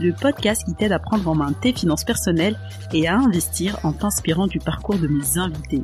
[0.00, 2.58] le podcast qui t'aide à prendre en main tes finances personnelles
[2.92, 5.82] et à investir en t'inspirant du parcours de mes invités.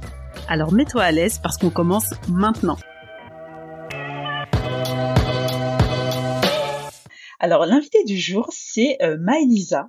[0.49, 2.79] Alors mets-toi à l'aise parce qu'on commence maintenant.
[7.39, 9.89] Alors l'invité du jour, c'est euh, Maëlisa.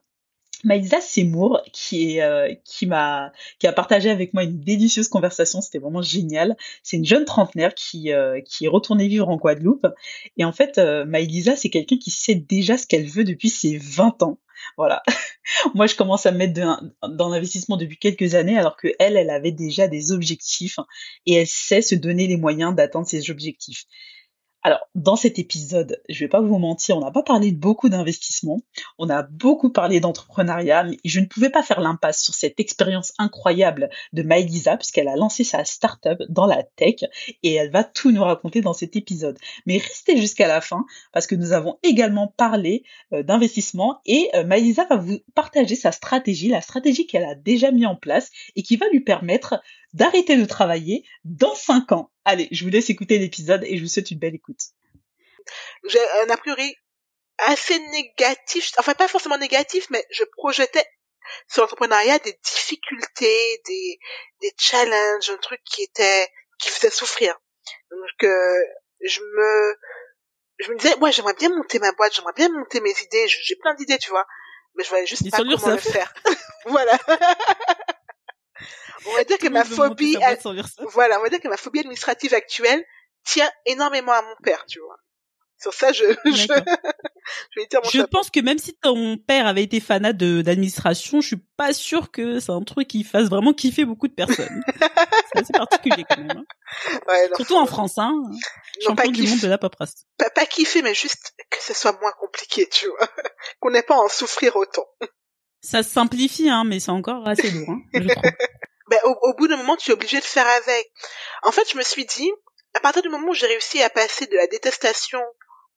[0.63, 5.61] Maïsa Seymour qui est euh, qui m'a qui a partagé avec moi une délicieuse conversation,
[5.61, 6.57] c'était vraiment génial.
[6.84, 9.88] C'est une jeune trentenaire qui euh, qui est retournée vivre en Guadeloupe
[10.38, 13.77] et en fait euh, Maïlisa c'est quelqu'un qui sait déjà ce qu'elle veut depuis ses
[13.77, 14.39] 20 ans.
[14.77, 15.03] Voilà.
[15.75, 19.29] Moi je commence à me mettre dans l'investissement depuis quelques années alors que elle elle
[19.29, 20.79] avait déjà des objectifs
[21.26, 23.85] et elle sait se donner les moyens d'atteindre ses objectifs.
[24.68, 27.87] Alors, dans cet épisode, je vais pas vous mentir, on n'a pas parlé de beaucoup
[27.87, 28.60] d'investissement,
[28.98, 33.13] on a beaucoup parlé d'entrepreneuriat, mais je ne pouvais pas faire l'impasse sur cette expérience
[33.18, 36.95] incroyable de Maëlisa, puisqu'elle a lancé sa startup dans la tech,
[37.43, 39.40] et elle va tout nous raconter dans cet épisode.
[39.65, 44.43] Mais restez jusqu'à la fin, parce que nous avons également parlé euh, d'investissement, et euh,
[44.43, 48.76] va vous partager sa stratégie, la stratégie qu'elle a déjà mis en place, et qui
[48.76, 49.62] va lui permettre
[49.93, 52.12] d'arrêter de travailler dans 5 ans.
[52.29, 54.59] Allez, je vous laisse écouter l'épisode et je vous souhaite une belle écoute.
[55.85, 56.75] J'ai un a priori
[57.37, 60.85] assez négatif, enfin pas forcément négatif, mais je projetais
[61.48, 63.99] sur l'entrepreneuriat des difficultés, des,
[64.41, 66.28] des challenges, un truc qui était,
[66.59, 67.33] qui faisait souffrir.
[67.91, 68.59] Donc, euh,
[69.05, 69.78] je me,
[70.57, 73.55] je me disais, ouais, j'aimerais bien monter ma boîte, j'aimerais bien monter mes idées, j'ai
[73.55, 74.28] plein d'idées, tu vois,
[74.75, 76.13] mais je voyais juste pas comment le faire.
[76.66, 77.00] voilà.
[79.06, 80.17] on va dire que ma phobie,
[80.94, 82.84] voilà, on va dire que ma phobie administrative actuelle
[83.23, 84.97] tient énormément à mon père, tu vois.
[85.59, 89.47] Sur ça, je, je, je vais dire mon Je pense que même si ton père
[89.47, 93.27] avait été fanat de d'administration, je suis pas sûre que c'est un truc qui fasse
[93.27, 94.61] vraiment kiffer beaucoup de personnes.
[95.33, 96.38] c'est assez particulier quand même.
[96.38, 96.99] Hein.
[97.07, 98.13] Ouais, Surtout en France, hein.
[98.88, 100.05] Non, pas du monde de la paperasse.
[100.17, 103.07] Pas, pas kiffer, mais juste que ce soit moins compliqué, tu vois.
[103.59, 104.85] Qu'on n'ait pas à en souffrir autant.
[105.61, 108.31] Ça se simplifie, hein, mais c'est encore assez lourd, hein, je trouve.
[108.89, 110.91] Ben, au, au, bout d'un moment, tu es obligé de faire avec.
[111.43, 112.31] En fait, je me suis dit,
[112.73, 115.21] à partir du moment où j'ai réussi à passer de la détestation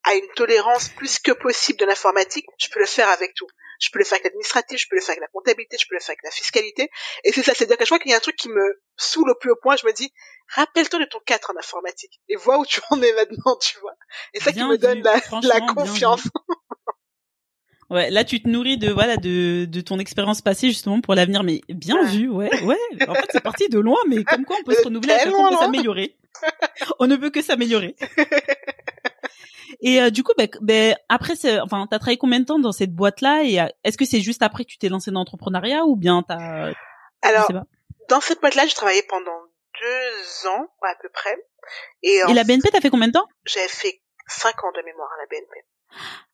[0.03, 3.47] à une tolérance plus que possible de l'informatique, je peux le faire avec tout.
[3.79, 5.95] Je peux le faire avec l'administratif, je peux le faire avec la comptabilité, je peux
[5.95, 6.89] le faire avec la fiscalité.
[7.23, 9.31] Et c'est ça, c'est-à-dire que je vois qu'il y a un truc qui me saoule
[9.31, 10.13] au plus haut point, je me dis,
[10.49, 13.95] rappelle-toi de ton 4 en informatique et vois où tu en es maintenant, tu vois.
[14.33, 16.21] Et ça qui me donne la, la confiance.
[17.91, 21.43] Ouais, là tu te nourris de voilà de, de ton expérience passée justement pour l'avenir,
[21.43, 22.77] mais bien vu, ouais, ouais.
[23.05, 25.49] En fait, c'est parti de loin, mais comme quoi on peut se renouveler, à on
[25.49, 26.15] peut s'améliorer.
[26.99, 27.97] on ne peut que s'améliorer.
[29.81, 32.93] Et euh, du coup, ben, ben après, enfin, t'as travaillé combien de temps dans cette
[32.93, 35.97] boîte-là Et euh, est-ce que c'est juste après que tu t'es lancé dans l'entrepreneuriat ou
[35.97, 36.71] bien t'as
[37.21, 37.51] Alors,
[38.07, 39.37] dans cette boîte-là, j'ai travaillé pendant
[39.81, 41.35] deux ans à peu près.
[42.03, 43.27] Et, Et la BNP, t'as fait combien de temps?
[43.43, 45.65] J'ai fait cinq ans de mémoire à la BNP.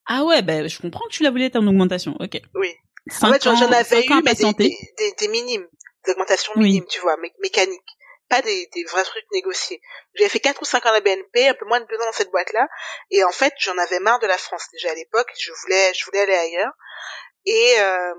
[0.08, 2.16] Ah ouais, ben je comprends que tu la voulais être en augmentation.
[2.20, 2.40] Ok.
[2.56, 2.76] Oui.
[3.22, 4.54] En fait, j'en avais eu mais des,
[4.98, 5.68] des, des, minimes,
[6.06, 7.98] des augmentations minimes, tu vois, mécaniques,
[8.30, 9.82] pas des, des vrais trucs négociés.
[10.16, 12.06] J'avais fait quatre ou cinq ans à la BNP, un peu moins de deux ans
[12.06, 12.68] dans cette boîte-là,
[13.12, 15.32] et en fait, j'en avais marre de la France déjà à l'époque.
[15.40, 16.74] Je voulais, je voulais aller ailleurs,
[17.46, 18.14] et euh,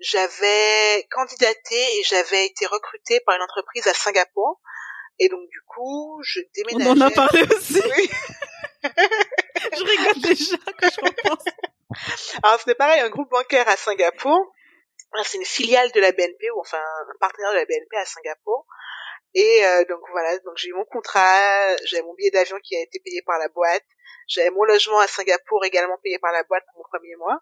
[0.00, 4.60] j'avais candidaté et j'avais été recrutée par une entreprise à Singapour.
[5.18, 6.90] Et donc du coup, je déménageais.
[6.90, 7.80] On en a parlé aussi.
[7.96, 8.10] Oui.
[9.54, 11.44] je rigole déjà que je repense.
[12.42, 14.52] Alors c'était pareil, un groupe bancaire à Singapour.
[15.22, 18.66] C'est une filiale de la BNP ou enfin un partenaire de la BNP à Singapour.
[19.34, 22.80] Et euh, donc voilà, donc j'ai eu mon contrat, j'avais mon billet d'avion qui a
[22.80, 23.84] été payé par la boîte,
[24.28, 27.40] j'avais mon logement à Singapour également payé par la boîte pour mon premier mois.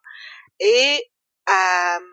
[0.58, 1.10] Et
[1.48, 2.06] euh,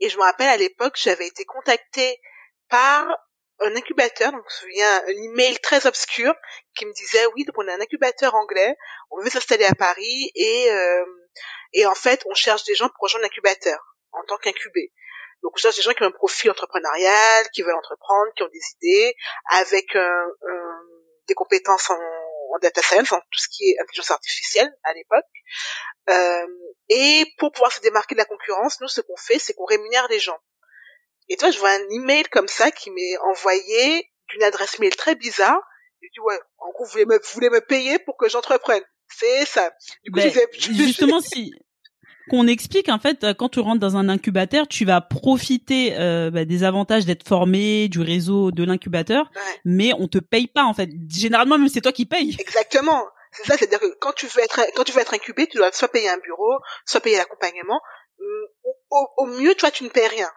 [0.00, 2.20] et je me rappelle à l'époque, j'avais été contactée
[2.68, 3.06] par
[3.60, 6.34] un incubateur, donc je me souviens un email très obscur
[6.74, 8.76] qui me disait oui donc on a un incubateur anglais,
[9.10, 11.04] on veut s'installer à Paris et euh,
[11.72, 13.78] et en fait on cherche des gens pour rejoindre l'incubateur
[14.12, 14.92] en tant qu'incubé.
[15.42, 18.50] Donc on cherche des gens qui ont un profil entrepreneurial, qui veulent entreprendre, qui ont
[18.52, 19.14] des idées,
[19.50, 19.86] avec
[21.28, 25.24] des compétences en, en, data science, en tout ce qui est intelligence artificielle à l'époque.
[26.10, 26.46] Euh,
[26.88, 30.08] et pour pouvoir se démarquer de la concurrence, nous ce qu'on fait, c'est qu'on rémunère
[30.08, 30.38] les gens.
[31.30, 35.14] Et toi, je vois un email comme ça qui m'est envoyé d'une adresse mail très
[35.14, 35.60] bizarre.
[36.02, 38.82] Je dis ouais, en gros, vous voulez me, vous voulez me payer pour que j'entreprenne.
[39.08, 39.70] C'est ça.
[40.04, 41.52] Du coup, ben, justement, si
[42.30, 46.44] qu'on explique en fait quand tu rentres dans un incubateur, tu vas profiter euh, bah,
[46.44, 49.30] des avantages d'être formé, du réseau de l'incubateur,
[49.64, 50.88] mais on te paye pas en fait.
[51.08, 52.36] Généralement même c'est toi qui payes.
[52.38, 53.02] Exactement.
[53.32, 55.72] C'est ça, c'est-à-dire que quand tu veux être quand tu veux être incubé, tu dois
[55.72, 57.80] soit payer un bureau, soit payer l'accompagnement.
[58.90, 60.30] Au, au, mieux, toi, tu ne payes rien.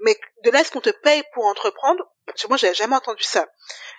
[0.00, 2.04] Mais de là, est-ce qu'on te paye pour entreprendre?
[2.48, 3.48] Moi, j'avais jamais entendu ça.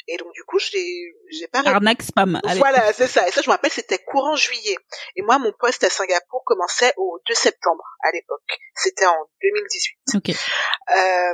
[0.08, 1.62] Et donc, du coup, j'ai, j'ai pas...
[1.66, 2.40] Arnaque spam.
[2.58, 3.28] Voilà, c'est ça.
[3.28, 4.78] Et ça, je me rappelle, c'était courant juillet.
[5.16, 8.60] Et moi, mon poste à Singapour commençait au 2 septembre, à l'époque.
[8.76, 9.98] C'était en 2018.
[10.16, 10.30] Ok.
[10.30, 11.34] Euh,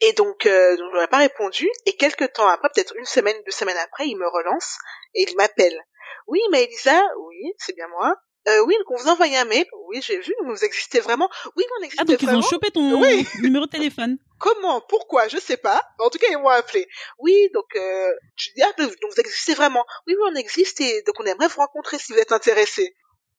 [0.00, 1.68] et donc, euh, donc je pas répondu.
[1.86, 4.78] Et quelques temps après, peut-être une semaine, deux semaines après, il me relance
[5.14, 5.78] et il m'appelle.
[6.26, 8.14] Oui, mais Elisa, oui, c'est bien moi.
[8.48, 9.66] Euh, oui, donc on vous envoie un mail.
[9.88, 11.28] Oui, j'ai vu, vous existez vraiment.
[11.56, 12.18] Oui, on existe vraiment.
[12.18, 12.82] Ah, donc ils ont chopé ton
[13.42, 14.18] numéro de téléphone.
[14.38, 14.80] Comment?
[14.80, 15.28] Pourquoi?
[15.28, 15.82] Je sais pas.
[15.98, 16.88] En tout cas, ils m'ont appelé.
[17.18, 19.84] Oui, donc euh, je dis, ah, donc vous existez vraiment.
[20.06, 22.96] Oui, oui, on existe et donc on aimerait vous rencontrer si vous êtes intéressé.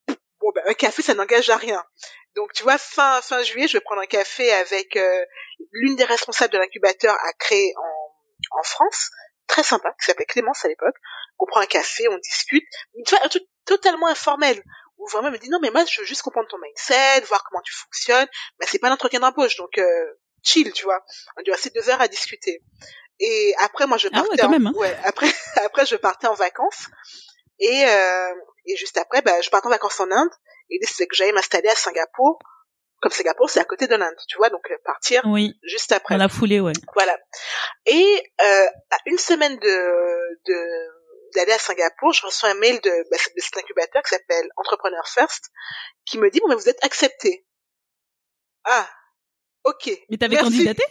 [0.08, 1.84] Bon, ben, un café, ça n'engage à rien.
[2.36, 5.26] Donc, tu vois, fin, fin juillet, je vais prendre un café avec euh,
[5.72, 9.12] l'une des responsables de l'incubateur à créer en, en France,
[9.48, 10.96] très sympa, qui s'appelait Clémence à l'époque.
[11.40, 12.64] On prend un café, on discute.
[13.06, 14.64] Tu vois, un truc totalement informel
[15.02, 17.62] où vraiment me dit non mais moi je veux juste comprendre ton mindset, voir comment
[17.62, 18.28] tu fonctionnes,
[18.60, 20.14] mais c'est pas un entretien d'embauche donc euh,
[20.44, 21.04] chill tu vois.
[21.38, 22.64] On doit passer deux heures à discuter.
[23.20, 24.74] Et après moi je ah partais ouais, même, hein.
[24.76, 25.32] ouais, après
[25.66, 26.88] après je partais en vacances
[27.60, 28.34] et euh,
[28.68, 30.32] et juste après bah je partais en vacances en Inde
[30.70, 32.40] et l'idée c'était que j'allais m'installer à Singapour
[33.02, 36.16] comme Singapour c'est à côté de l'Inde tu vois donc euh, partir oui, juste après.
[36.16, 36.74] Dans la foulée ouais.
[36.94, 37.18] Voilà.
[37.88, 40.91] Et euh, à une semaine de de
[41.36, 45.08] d'aller à Singapour, je reçois un mail de, bah, de cet incubateur qui s'appelle Entrepreneur
[45.08, 45.52] First,
[46.06, 47.46] qui me dit bon mais vous êtes accepté.
[48.64, 48.90] Ah,
[49.64, 49.92] ok.
[50.10, 50.84] Mais t'avais candidaté?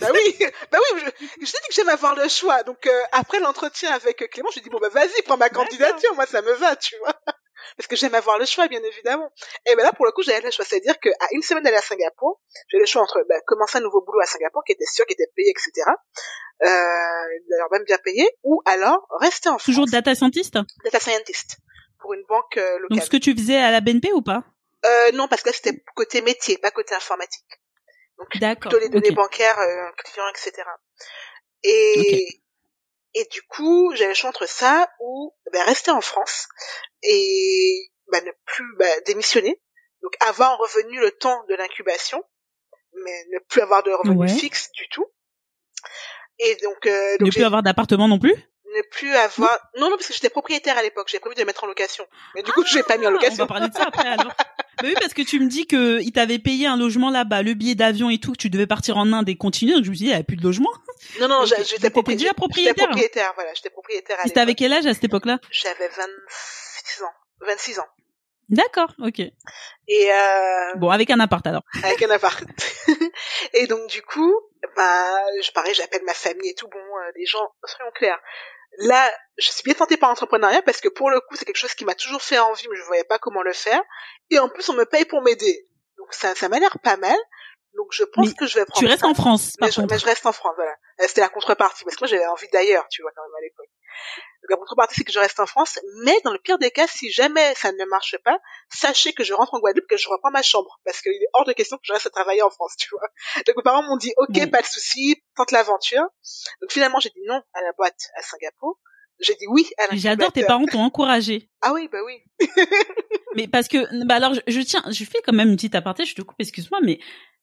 [0.00, 0.36] Bah oui,
[0.72, 2.62] bah oui, je, je t'ai dit que j'aime avoir le choix.
[2.62, 5.48] Donc euh, après l'entretien avec Clément, je lui ai dit bon bah vas-y, prends ma
[5.48, 7.14] candidature, moi ça me va, tu vois.
[7.76, 9.30] Parce que j'aime avoir le choix, bien évidemment.
[9.70, 10.64] Et ben là, pour le coup, j'avais le choix.
[10.64, 14.02] C'est-à-dire qu'à une semaine d'aller à Singapour, j'ai le choix entre bah, commencer un nouveau
[14.04, 15.90] boulot à Singapour, qui était sûr, qui était payé, etc
[16.62, 16.66] euh,
[17.50, 19.64] d'ailleurs même bien payé, ou alors rester en France.
[19.64, 20.58] Toujours data scientist?
[20.84, 21.58] Data scientist,
[22.00, 22.96] pour une banque euh, locale.
[22.96, 24.44] Donc ce que tu faisais à la BNP ou pas?
[24.84, 27.46] Euh, Non, parce que là c'était côté métier, pas côté informatique.
[28.18, 30.62] Donc plutôt les données bancaires, euh, clients, etc.
[31.62, 32.40] Et
[33.18, 36.48] et du coup, j'avais le choix entre ça ou ben, rester en France
[37.02, 39.58] et ben, ne plus ben, démissionner,
[40.02, 42.22] donc avoir revenu le temps de l'incubation,
[42.92, 44.28] mais ne plus avoir de revenus ouais.
[44.28, 45.06] fixe du tout.
[46.40, 48.34] Et donc, euh, donc ne plus avoir d'appartement non plus?
[48.34, 51.46] Ne plus avoir non non parce que j'étais propriétaire à l'époque j'ai prévu de le
[51.46, 52.06] mettre en location.
[52.34, 54.08] Mais du coup je l'ai pas mis en location on va parler de ça après
[54.08, 54.32] alors
[54.78, 57.54] bah oui parce que tu me dis que il t'avait payé un logement là-bas le
[57.54, 59.94] billet d'avion et tout que tu devais partir en Inde et continuer donc je me
[59.94, 60.70] dis il y avait plus de logement
[61.20, 65.04] non non j'étais propriétaire propriétaire propriétaire voilà j'étais propriétaire l'époque t'avais quel âge à cette
[65.04, 65.38] époque-là?
[65.50, 67.12] J'avais 26 ans
[67.46, 67.86] 26 ans
[68.48, 69.18] D'accord, ok.
[69.18, 70.74] Et euh...
[70.76, 71.62] bon, avec un appart alors.
[71.82, 72.44] Avec un appart.
[73.54, 74.40] et donc du coup,
[74.76, 76.68] bah, je pareil, j'appelle ma famille et tout.
[76.68, 78.20] Bon, euh, les gens, soyons clairs.
[78.78, 81.74] Là, je suis bien tentée par l'entrepreneuriat parce que pour le coup, c'est quelque chose
[81.74, 83.80] qui m'a toujours fait envie, mais je voyais pas comment le faire.
[84.30, 85.68] Et en plus, on me paye pour m'aider.
[85.98, 87.16] Donc ça, ça m'a l'air pas mal.
[87.76, 88.78] Donc je pense mais que je vais prendre.
[88.78, 89.08] Tu restes ça.
[89.08, 89.92] en France, par mais je, contre.
[89.92, 90.74] mais je reste en France, voilà.
[91.00, 93.68] C'était la contrepartie parce que moi j'avais envie d'ailleurs, tu vois, quand même à l'époque.
[94.42, 96.86] Donc la contrepartie c'est que je reste en France, mais dans le pire des cas,
[96.86, 98.38] si jamais ça ne marche pas,
[98.72, 101.44] sachez que je rentre en Guadeloupe, que je reprends ma chambre, parce qu'il est hors
[101.44, 103.08] de question que je reste à travailler en France, tu vois.
[103.46, 104.46] Donc mes parents m'ont dit, ok, Oui.
[104.46, 106.04] pas de souci, tente l'aventure.
[106.60, 108.78] Donc finalement j'ai dit non à la boîte à Singapour.
[109.18, 111.48] J'ai dit oui à J'adore, tes parents t'ont encouragé.
[111.62, 112.22] Ah oui, bah oui.
[113.34, 116.04] Mais parce que, bah alors, je, je tiens, je fais quand même une petite aparté,
[116.04, 116.98] je te coupe, excuse-moi, mais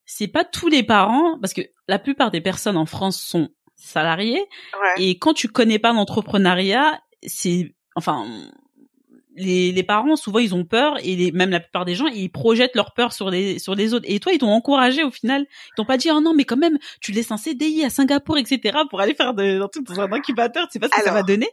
[0.05, 3.49] c'est pas tous les parents, parce que la plupart des personnes en France sont
[3.83, 4.45] salariées,
[4.81, 5.03] Ouais.
[5.03, 8.25] et quand tu connais pas l'entrepreneuriat, c'est, enfin,
[9.35, 12.29] les, les parents souvent ils ont peur et les, même la plupart des gens ils
[12.29, 14.05] projettent leur peur sur les sur les autres.
[14.07, 15.47] Et toi ils t'ont encouragé au final.
[15.49, 18.37] Ils t'ont pas dit oh non mais quand même tu laisses un CDI à Singapour
[18.37, 20.67] etc pour aller faire de, dans tout dans un incubateur.
[20.67, 21.47] Tu sais pas ce que ça va donner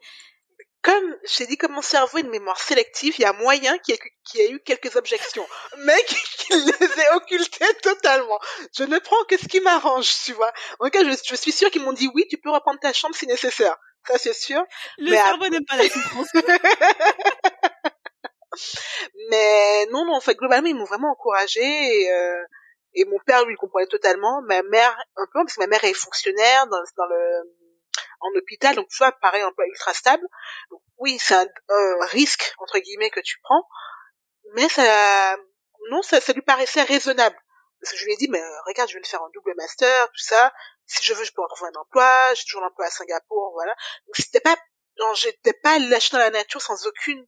[0.82, 3.94] comme j'ai dit comme mon cerveau a une mémoire sélective, il y a moyen qu'il
[3.94, 5.46] y, ait- qu'il y ait eu quelques objections,
[5.78, 5.96] mais
[6.38, 8.38] qu'il les ait occultées totalement.
[8.76, 10.52] Je ne prends que ce qui m'arrange, tu vois.
[10.78, 12.92] En tout cas, je, je suis sûre qu'ils m'ont dit oui, tu peux reprendre ta
[12.92, 13.76] chambre si nécessaire.
[14.08, 14.62] Ça, c'est sûr.
[14.98, 16.28] le Mais cerveau n'aime pas la souffrance
[19.30, 22.42] Mais non, non, en fait, globalement, ils m'ont vraiment encouragé et, euh,
[22.94, 24.42] et mon père, lui, il comprenait totalement.
[24.42, 27.42] Ma mère, un peu, parce que ma mère est fonctionnaire dans, dans le,
[28.20, 30.26] en hôpital, donc vois, pareil, emploi ultra stable.
[30.98, 33.66] Oui, c'est un, un risque, entre guillemets, que tu prends.
[34.54, 35.36] Mais ça,
[35.90, 37.36] non, ça, ça lui paraissait raisonnable.
[37.80, 39.54] Parce que je lui ai dit, mais euh, regarde, je vais le faire en double
[39.56, 40.52] master, tout ça.
[40.86, 42.34] Si je veux, je peux retrouver un emploi.
[42.34, 43.74] J'ai toujours l'emploi à Singapour, voilà.
[44.06, 44.56] Donc c'était pas,
[44.98, 47.26] non, j'étais pas lâché dans la nature sans aucune,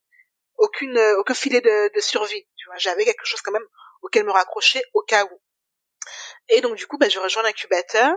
[0.57, 2.47] aucune, euh, aucun filet de, de survie.
[2.57, 3.67] Tu vois, j'avais quelque chose quand même
[4.03, 5.41] auquel me raccrocher au cas où.
[6.49, 8.13] Et donc du coup, bah, je rejoins l'incubateur.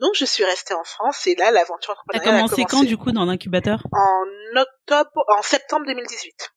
[0.00, 2.64] Donc je suis restée en France et là l'aventure entrepreneuriale a commencé.
[2.64, 3.86] quand du coup dans l'incubateur?
[3.92, 6.52] En octobre, en septembre 2018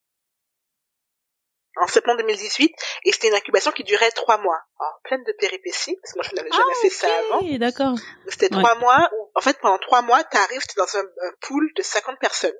[1.79, 5.95] en septembre 2018 et c'était une incubation qui durait trois mois, alors, pleine de péripéties
[6.01, 7.57] parce que moi je n'avais jamais ah, fait ça avant.
[7.57, 7.98] D'accord.
[8.27, 11.03] C'était trois mois où en fait pendant trois mois tu arrives dans un,
[11.41, 12.55] pool de 50 personnes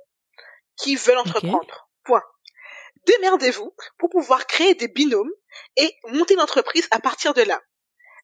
[0.78, 1.90] qui veulent entreprendre.
[2.06, 2.24] Point.
[3.06, 5.32] Démerdez-vous pour pouvoir créer des binômes
[5.76, 7.62] et monter une entreprise à partir de là.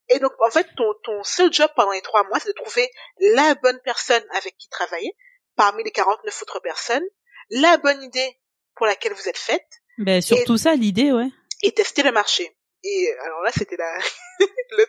[0.10, 2.92] Et donc, en fait, ton, ton seul job pendant les trois mois, c'est de trouver
[3.20, 5.16] la bonne personne avec qui travailler,
[5.56, 7.04] parmi les 49 autres personnes,
[7.50, 8.40] la bonne idée
[8.76, 9.66] pour laquelle vous êtes faite,
[9.98, 11.30] ben surtout ça l'idée, ouais.
[11.64, 12.56] Et tester le marché.
[12.84, 13.98] Et alors là, c'était la.
[14.72, 14.86] le...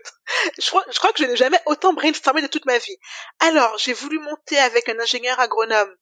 [0.58, 2.98] je, crois, je crois que je n'ai jamais autant brainstormé de toute ma vie.
[3.40, 5.94] Alors, j'ai voulu monter avec un ingénieur agronome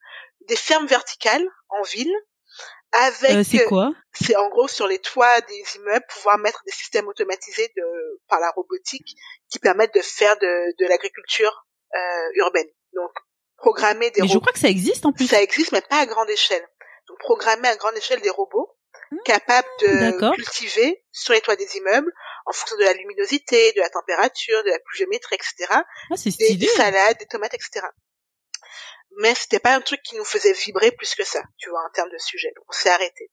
[0.49, 2.13] des fermes verticales en ville.
[2.93, 3.31] Avec.
[3.31, 3.93] Euh, c'est quoi?
[4.13, 7.83] C'est en gros sur les toits des immeubles pouvoir mettre des systèmes automatisés de
[8.29, 9.17] par la robotique
[9.51, 12.69] qui permettent de faire de, de l'agriculture euh, urbaine.
[12.95, 13.11] Donc
[13.57, 14.23] programmer des.
[14.23, 15.27] Mais je crois que ça existe en plus.
[15.27, 16.67] Ça existe, mais pas à grande échelle.
[17.09, 18.77] Donc programmer à grande échelle des robots
[19.25, 22.13] capable de cultiver sur les toits des immeubles
[22.47, 25.73] en fonction de la luminosité, de la température, de la pluviométrie, etc.
[25.73, 27.87] Ah, des, des, salades, des tomates, etc.
[29.19, 31.91] Mais c'était pas un truc qui nous faisait vibrer plus que ça, tu vois, en
[31.93, 32.53] termes de sujet.
[32.57, 33.31] Donc on s'est arrêté.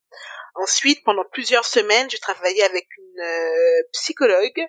[0.56, 4.62] Ensuite, pendant plusieurs semaines, j'ai travaillé avec une euh, psychologue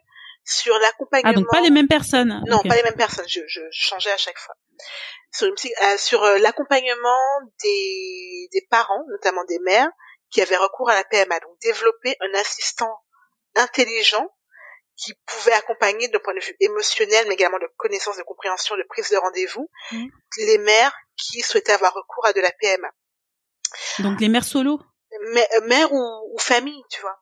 [0.45, 1.31] sur l'accompagnement.
[1.31, 2.43] Ah donc pas les mêmes personnes.
[2.47, 3.29] Non, pas les mêmes personnes.
[3.29, 4.55] Je, je, changeais à chaque fois.
[5.33, 9.91] Sur, euh, sur euh, l'accompagnement des, des parents, notamment des mères,
[10.31, 11.39] qui avait recours à la PMA.
[11.41, 12.93] Donc développer un assistant
[13.55, 14.29] intelligent
[14.97, 18.85] qui pouvait accompagner d'un point de vue émotionnel, mais également de connaissance, de compréhension, de
[18.89, 20.07] prise de rendez-vous, mmh.
[20.39, 22.89] les mères qui souhaitaient avoir recours à de la PMA.
[24.01, 24.81] Donc les mères solo?
[25.13, 27.19] Euh, Mères ou, ou famille, tu vois.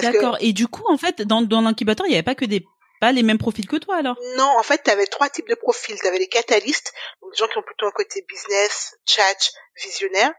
[0.00, 0.36] D'accord.
[0.40, 2.64] Et du coup, en fait, dans, dans l'incubateur, il n'y avait pas que des
[3.00, 4.16] pas les mêmes profils que toi alors?
[4.36, 5.98] Non, en fait, tu avais trois types de profils.
[5.98, 9.50] Tu avais les catalystes, donc des gens qui ont plutôt un côté business, chat,
[9.82, 10.32] visionnaire,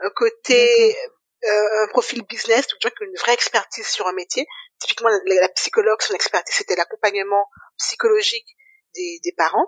[0.00, 0.94] un côté
[1.44, 4.46] euh, un profil business, donc vois une vraie expertise sur un métier.
[4.78, 7.46] Typiquement, la, psychologue, son expertise, c'était l'accompagnement
[7.78, 8.56] psychologique
[8.94, 9.66] des, des parents.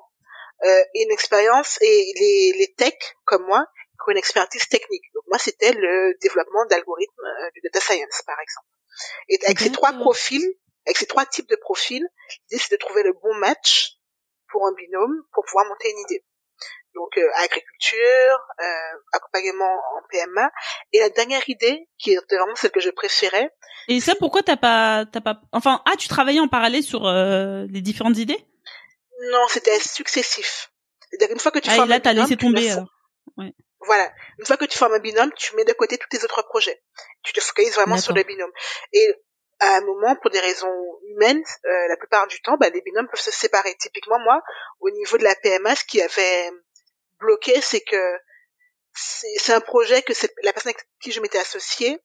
[0.64, 5.04] Euh, et une expérience, et les, les techs, comme moi, qui ont une expertise technique.
[5.14, 8.68] Donc moi, c'était le développement d'algorithmes euh, du data science, par exemple.
[9.28, 10.46] Et avec ces trois profils,
[10.86, 12.06] avec ces trois types de profils,
[12.50, 13.98] l'idée, c'est de trouver le bon match
[14.50, 16.24] pour un binôme pour pouvoir monter une idée
[16.94, 20.50] donc euh, agriculture, euh, accompagnement en PMA.
[20.92, 23.50] Et la dernière idée, qui était vraiment celle que je préférais.
[23.88, 27.66] Et ça, pourquoi t'as pas, t'as pas, enfin, ah, tu travaillais en parallèle sur euh,
[27.70, 28.44] les différentes idées?
[29.30, 30.70] Non, c'était successif.
[31.30, 32.70] Une fois que tu ah, formes là, t'as laissé tomber.
[32.70, 32.88] Alors.
[33.36, 33.52] Ouais.
[33.80, 34.10] Voilà.
[34.38, 36.82] Une fois que tu formes un binôme, tu mets de côté tous tes autres projets.
[37.22, 38.50] Tu te focalises vraiment sur le binôme.
[38.92, 39.14] Et
[39.60, 40.74] à un moment, pour des raisons
[41.08, 43.74] humaines, euh, la plupart du temps, bah, les binômes peuvent se séparer.
[43.78, 44.40] Typiquement, moi,
[44.80, 46.50] au niveau de la PMA, ce qui avait
[47.22, 48.18] bloqué, c'est que
[48.94, 50.12] c'est un projet que
[50.42, 51.98] la personne avec qui je m'étais associée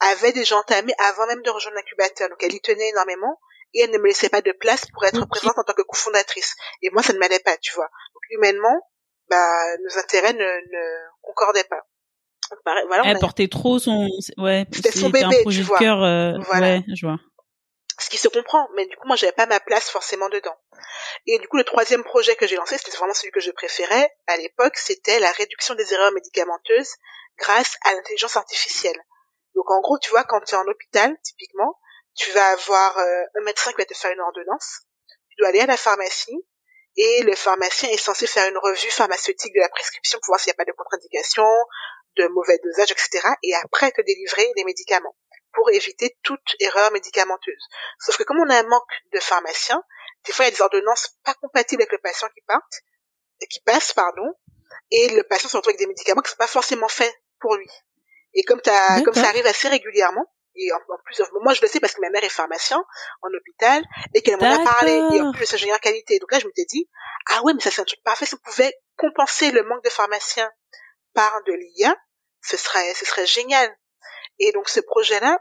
[0.00, 2.28] avait déjà entamé avant même de rejoindre l'incubateur.
[2.28, 3.38] Donc elle y tenait énormément
[3.74, 6.54] et elle ne me laissait pas de place pour être présente en tant que cofondatrice.
[6.82, 7.88] Et moi, ça ne m'allait pas, tu vois.
[8.14, 8.88] Donc humainement,
[9.30, 11.80] bah, nos intérêts ne, ne concordaient pas.
[12.86, 15.78] voilà, elle portait trop son, ouais, c'était son bébé, un projet tu vois.
[15.78, 16.66] De cœur, euh, voilà.
[16.66, 17.18] Ouais, je vois
[18.02, 20.56] ce qui se comprend, mais du coup moi j'avais pas ma place forcément dedans.
[21.26, 24.14] Et du coup le troisième projet que j'ai lancé, c'était vraiment celui que je préférais
[24.26, 26.94] à l'époque, c'était la réduction des erreurs médicamenteuses
[27.38, 29.00] grâce à l'intelligence artificielle.
[29.54, 31.78] Donc en gros, tu vois, quand tu es en hôpital, typiquement,
[32.14, 34.80] tu vas avoir euh, un médecin qui va te faire une ordonnance,
[35.30, 36.46] tu dois aller à la pharmacie,
[36.96, 40.50] et le pharmacien est censé faire une revue pharmaceutique de la prescription pour voir s'il
[40.50, 41.46] n'y a pas de contre-indication,
[42.16, 43.26] de mauvais dosage, etc.
[43.42, 45.16] Et après te délivrer les médicaments
[45.54, 47.68] pour éviter toute erreur médicamenteuse.
[47.98, 49.82] Sauf que comme on a un manque de pharmaciens,
[50.24, 52.82] des fois il y a des ordonnances pas compatibles avec le patient qui partent,
[53.48, 54.34] qui passe, pardon,
[54.90, 57.70] et le patient se retrouve avec des médicaments qui sont pas forcément faits pour lui.
[58.34, 61.80] Et comme, as, comme ça arrive assez régulièrement, et en, plus, moi je le sais
[61.80, 62.84] parce que ma mère est pharmacien
[63.22, 63.82] en hôpital
[64.14, 66.18] et qu'elle m'en a parlé et en plus je qualité.
[66.18, 66.90] Donc là je m'étais dit
[67.30, 69.88] ah ouais mais ça c'est un truc parfait si on pouvait compenser le manque de
[69.88, 70.50] pharmaciens
[71.14, 71.96] par de l'IA,
[72.42, 73.74] ce serait ce serait génial.
[74.44, 75.38] Et donc ce projet-là,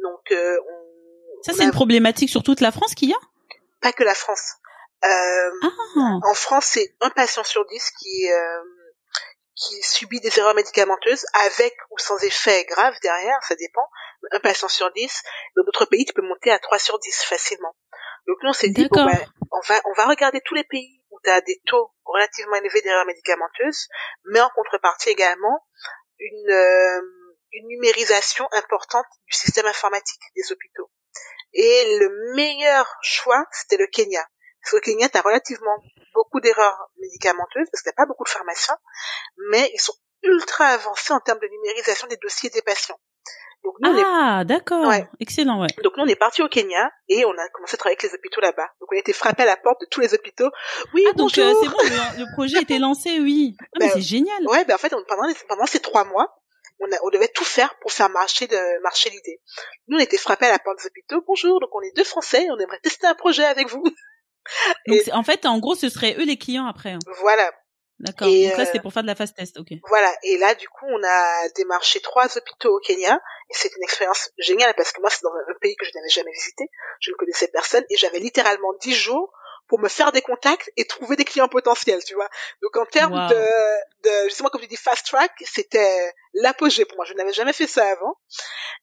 [0.00, 3.18] donc euh, on, ça c'est une problématique sur toute la France qu'il y a?
[3.80, 4.54] Pas que la France.
[5.04, 5.50] Euh,
[5.96, 6.18] ah.
[6.22, 8.62] En France, c'est un patient sur dix qui euh,
[9.56, 13.88] qui subit des erreurs médicamenteuses avec ou sans effet grave derrière, ça dépend.
[14.30, 15.22] Un patient sur dix.
[15.56, 17.74] Dans d'autres pays, tu peux monter à 3 sur 10 facilement.
[18.26, 19.06] Donc nous, on s'est dit, bon,
[19.52, 22.82] on va on va regarder tous les pays où tu as des taux relativement élevés
[22.82, 23.88] d'erreurs médicamenteuses,
[24.26, 25.64] mais en contrepartie également
[26.18, 27.02] une
[27.56, 30.90] une numérisation importante du système informatique des hôpitaux.
[31.52, 34.24] Et le meilleur choix, c'était le Kenya.
[34.60, 35.82] Parce que le Kenya, t'as relativement
[36.12, 38.76] beaucoup d'erreurs médicamenteuses, parce qu'il n'y a pas beaucoup de pharmaciens,
[39.50, 42.98] mais ils sont ultra avancés en termes de numérisation des dossiers des patients.
[43.64, 44.92] Donc nous, ah, d'accord.
[45.18, 45.68] Excellent, ouais.
[45.82, 48.16] Donc nous, on est parti au Kenya et on a commencé à travailler avec les
[48.16, 48.68] hôpitaux là-bas.
[48.80, 50.50] Donc on a été frappé à la porte de tous les hôpitaux.
[50.94, 51.76] Oui, ah, donc euh, c'est bon,
[52.18, 53.56] le, projet était lancé, oui.
[53.60, 54.46] Ah, mais ben, c'est génial.
[54.46, 56.32] Ouais, ben en fait, pendant, pendant ces trois mois,
[56.80, 59.40] on, a, on devait tout faire pour faire marcher de marcher l'idée.
[59.88, 61.22] Nous, on était frappés à la porte des hôpitaux.
[61.26, 63.84] Bonjour, donc on est deux Français, on aimerait tester un projet avec vous.
[64.86, 66.92] Donc en fait, en gros, ce seraient eux les clients après.
[66.92, 67.00] Hein.
[67.18, 67.50] Voilà.
[67.98, 68.28] D'accord.
[68.28, 69.68] Donc là, c'était euh, pour faire de la fast test, ok.
[69.88, 70.14] Voilà.
[70.22, 73.20] Et là, du coup, on a démarché trois hôpitaux au Kenya.
[73.50, 76.08] Et c'était une expérience géniale parce que moi, c'est dans un pays que je n'avais
[76.08, 76.68] jamais visité.
[77.00, 79.32] Je ne connaissais personne et j'avais littéralement dix jours
[79.68, 82.28] pour me faire des contacts et trouver des clients potentiels, tu vois.
[82.62, 83.34] Donc en termes de,
[84.04, 87.04] de, justement comme tu dis fast track, c'était l'apogée pour moi.
[87.04, 88.16] Je n'avais jamais fait ça avant.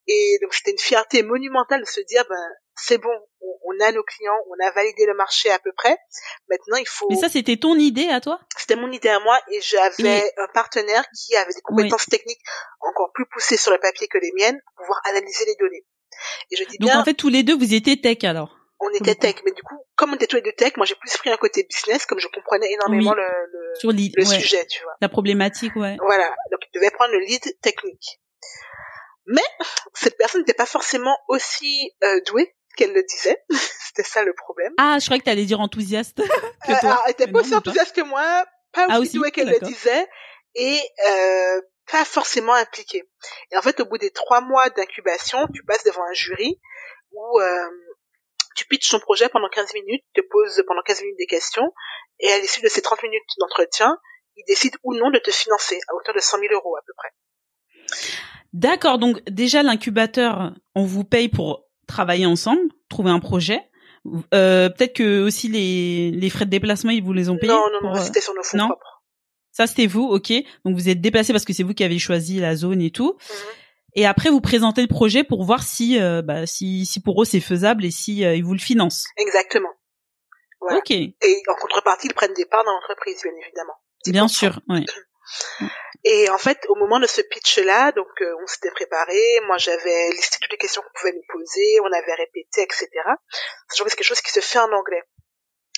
[0.08, 4.04] Et donc c'était une fierté monumentale de se dire, ben c'est bon, on, a nos
[4.04, 5.98] clients, on a validé le marché à peu près.
[6.50, 7.08] Maintenant il faut.
[7.10, 8.40] Mais ça c'était ton idée à toi?
[8.58, 12.42] C'était mon idée à moi et j'avais un partenaire qui avait des compétences techniques
[12.82, 15.86] encore plus poussées sur le papier que les miennes pour pouvoir analyser les données.
[16.52, 18.63] Et je dis donc en fait tous les deux vous étiez tech alors?
[18.80, 20.96] On était tech, mais du coup, comme on était tous les deux tech, moi j'ai
[20.96, 24.96] plus pris un côté business, comme je comprenais énormément le, le, sujet, tu vois.
[25.02, 25.98] La problématique, ouais.
[26.02, 28.20] Voilà, donc il devait prendre le lead technique.
[29.26, 29.44] Mais
[29.94, 33.42] cette personne n'était pas forcément aussi euh, douée qu'elle le disait.
[33.50, 34.74] C'était ça le problème.
[34.78, 36.18] Ah, je croyais que tu allais dire enthousiaste.
[36.68, 36.92] que toi.
[36.92, 40.08] Euh, elle était pas aussi enthousiaste que moi, pas ah, aussi, douée qu'elle le disait,
[40.56, 41.62] et euh,
[41.92, 43.04] pas forcément impliquée.
[43.52, 46.60] Et en fait, au bout des trois mois d'incubation, tu passes devant un jury
[47.12, 47.70] où euh,
[48.56, 51.74] tu pitches ton projet pendant 15 minutes, te poses pendant 15 minutes des questions,
[52.20, 53.98] et à l'issue de ces 30 minutes d'entretien,
[54.36, 56.94] il décide ou non de te financer à hauteur de 100 000 euros à peu
[56.98, 57.10] près.
[58.54, 63.60] D'accord, donc déjà l'incubateur, on vous paye pour travailler ensemble, trouver un projet.
[64.34, 67.70] Euh, Peut-être que aussi les, les frais de déplacement, ils vous les ont payés Non,
[67.72, 69.04] non, non, c'était sur nos fonds propres.
[69.52, 70.34] Ça, c'était vous, ok.
[70.66, 73.14] Donc vous êtes déplacé parce que c'est vous qui avez choisi la zone et tout.
[73.14, 73.36] Mhm.
[73.96, 77.26] Et après, vous présentez le projet pour voir si, euh, bah, si, si pour eux
[77.26, 79.06] c'est faisable et si euh, ils vous le financent.
[79.18, 79.70] Exactement.
[80.62, 80.80] Voilà.
[80.80, 80.92] Ok.
[80.92, 83.76] Et en contrepartie, ils prennent des parts dans l'entreprise, bien évidemment.
[84.08, 84.86] Bien sûr, oui.
[86.06, 90.10] Et en fait, au moment de ce pitch-là, donc euh, on s'était préparé, moi j'avais
[90.12, 92.90] listé toutes les questions qu'on pouvait nous poser, on avait répété, etc.
[93.70, 95.02] Sachant que c'est quelque chose qui se fait en anglais.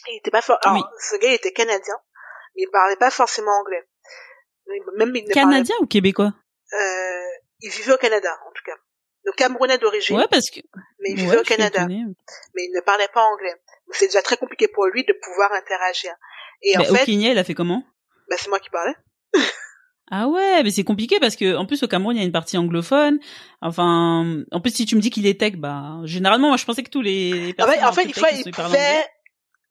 [0.08, 0.42] Il était pas.
[0.64, 1.96] Alors, ce gars il était canadien,
[2.56, 3.88] mais il parlait pas forcément anglais.
[4.98, 6.34] Même il canadien ou québécois?
[6.74, 7.30] Euh,
[7.66, 8.78] il vivait au Canada, en tout cas.
[9.24, 10.18] Le Camerounais d'origine.
[10.18, 10.60] Ouais, parce que.
[11.00, 11.88] Mais il vivait au Canada.
[11.88, 13.56] Mais il ne parlait pas anglais.
[13.90, 16.12] C'est déjà très compliqué pour lui de pouvoir interagir.
[16.62, 17.02] Et en fait.
[17.02, 17.84] Au Kenya, il a fait comment?
[18.30, 18.96] Bah, c'est moi qui parlais.
[20.12, 22.32] Ah ouais, mais c'est compliqué parce que en plus au Cameroun il y a une
[22.32, 23.18] partie anglophone.
[23.62, 26.84] Enfin, en plus si tu me dis qu'il est tech, bah généralement moi je pensais
[26.84, 28.14] que tous les personnes en fait, il,
[28.46, 29.06] il pouvait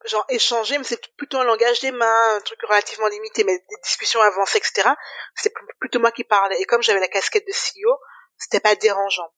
[0.07, 3.75] genre échanger, mais c'est plutôt un langage des mains, un truc relativement limité, mais des
[3.83, 4.89] discussions avancées, etc.
[5.35, 6.59] C'était plutôt moi qui parlais.
[6.61, 7.97] Et comme j'avais la casquette de CEO,
[8.37, 9.33] c'était pas dérangeant.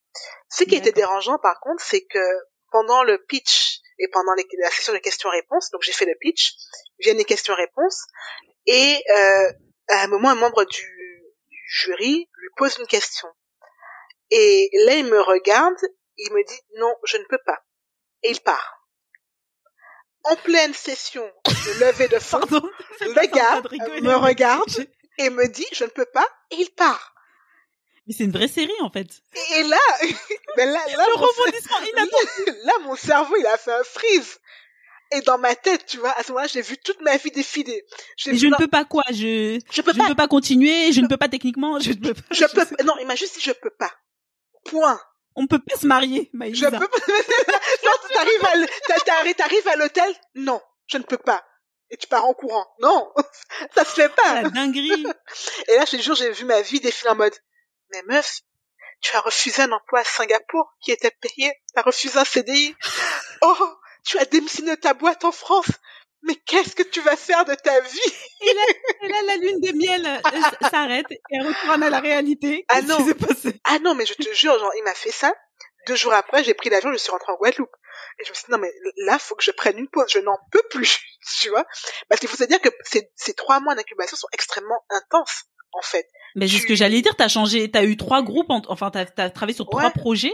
[0.49, 2.25] Ce qui était dérangeant, par contre, c'est que
[2.71, 6.53] pendant le pitch et pendant la session de questions-réponses, donc j'ai fait le pitch,
[6.99, 8.05] viennent les questions-réponses,
[8.65, 9.51] et euh,
[9.89, 13.29] à un moment, un membre du, du jury lui pose une question.
[14.29, 15.79] Et là, il me regarde,
[16.17, 17.63] il me dit non, je ne peux pas.
[18.23, 18.76] Et il part
[20.29, 22.39] en pleine session de levée de fonds,
[23.01, 23.61] le gars
[24.01, 24.87] me regarde
[25.17, 27.13] et me dit je ne peux pas et il part.
[28.07, 29.07] Mais c'est une vraie série en fait.
[29.55, 29.77] Et là,
[30.57, 32.05] ben là, là, le mon rebondissement là,
[32.63, 34.39] là, mon cerveau il a fait un freeze.
[35.13, 37.85] Et dans ma tête, tu vois, à ce moment-là, j'ai vu toute ma vie défiler.
[38.25, 41.07] Mais je ne peux pas quoi, je, je, peux ne peux pas continuer, je ne
[41.07, 42.21] peux pas techniquement, je ne peux pas.
[42.31, 43.91] Je peux, non, il m'a juste dit je peux pas.
[44.65, 44.99] Point
[45.37, 46.69] on peut pas se marier, Maïsa.
[46.71, 46.97] Je peux pas.
[47.85, 47.91] non,
[49.05, 50.13] t'arrives à, à l'hôtel?
[50.35, 51.45] Non, je ne peux pas.
[51.89, 52.65] Et tu pars en courant.
[52.81, 53.13] Non,
[53.75, 54.41] ça se fait pas.
[54.41, 55.05] La dinguerie.
[55.67, 57.35] Et là, ce jour, j'ai vu ma vie défiler en mode,
[57.91, 58.41] mais meuf,
[58.99, 61.53] tu as refusé un emploi à Singapour qui était payé.
[61.73, 62.75] Tu as refusé un CDI.
[63.41, 63.69] Oh,
[64.03, 65.69] tu as démissionné de ta boîte en France
[66.27, 67.99] mais qu'est-ce que tu vas faire de ta vie?
[68.41, 68.53] Et
[69.07, 72.65] là, la lune de miel euh, s'arrête et elle retourne à la réalité.
[72.69, 72.97] Ah non.
[73.63, 75.33] Ah non, mais je te jure, genre, il m'a fait ça.
[75.87, 77.75] Deux jours après, j'ai pris l'avion, je suis rentrée en Guadeloupe.
[78.19, 78.71] Et je me suis dit, non, mais
[79.05, 80.05] là, faut que je prenne une pause.
[80.09, 80.99] Je n'en peux plus,
[81.41, 81.65] tu vois.
[82.09, 85.81] Parce qu'il faut se dire que ces, ces trois mois d'incubation sont extrêmement intenses, en
[85.81, 86.07] fait.
[86.35, 89.29] Mais c'est ce que j'allais dire, t'as changé, t'as eu trois groupes, enfin, t'as as
[89.29, 90.33] travaillé sur trois projets.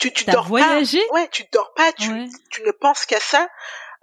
[0.00, 1.00] Tu, tu dors voyagé.
[1.08, 1.14] pas.
[1.14, 2.08] Ouais, tu dors pas, tu,
[2.50, 3.48] tu ne penses qu'à ça.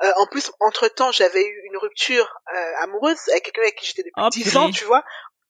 [0.04, 3.86] Euh, en plus, entre temps, j'avais eu une rupture euh, amoureuse avec quelqu'un avec qui
[3.86, 5.04] j'étais depuis oh, 10 ans, tu vois.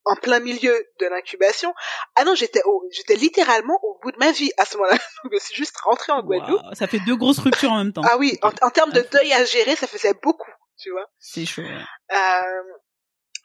[0.06, 1.74] en plein milieu de l'incubation.
[2.16, 4.98] Ah non, j'étais au, j'étais littéralement au bout de ma vie à ce moment-là.
[5.32, 6.62] je suis juste rentrée en Guadeloupe.
[6.74, 8.02] ça fait deux grosses ruptures en même temps.
[8.04, 11.06] Ah oui, en, en termes de deuil à gérer, ça faisait beaucoup, tu vois.
[11.20, 11.62] C'est chaud.
[11.62, 12.64] Euh,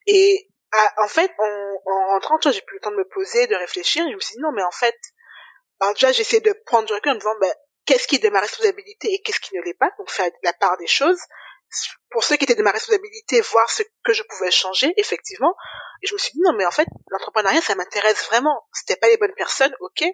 [0.07, 3.55] et ah, en fait, en, en rentrant, j'ai plus le temps de me poser, de
[3.55, 4.05] réfléchir.
[4.07, 4.97] Et je me suis dit non, mais en fait,
[5.81, 7.53] alors déjà j'essaie de prendre du recul en me disant ben,
[7.87, 10.53] qu'est-ce qui est de ma responsabilité et qu'est-ce qui ne l'est pas, donc faire la
[10.53, 11.21] part des choses
[12.11, 15.55] pour ceux qui étaient de ma responsabilité, voir ce que je pouvais changer, effectivement.
[16.03, 18.67] Et je me suis dit, non, mais en fait, l'entrepreneuriat, ça m'intéresse vraiment.
[18.73, 20.05] C'était pas les bonnes personnes, ok,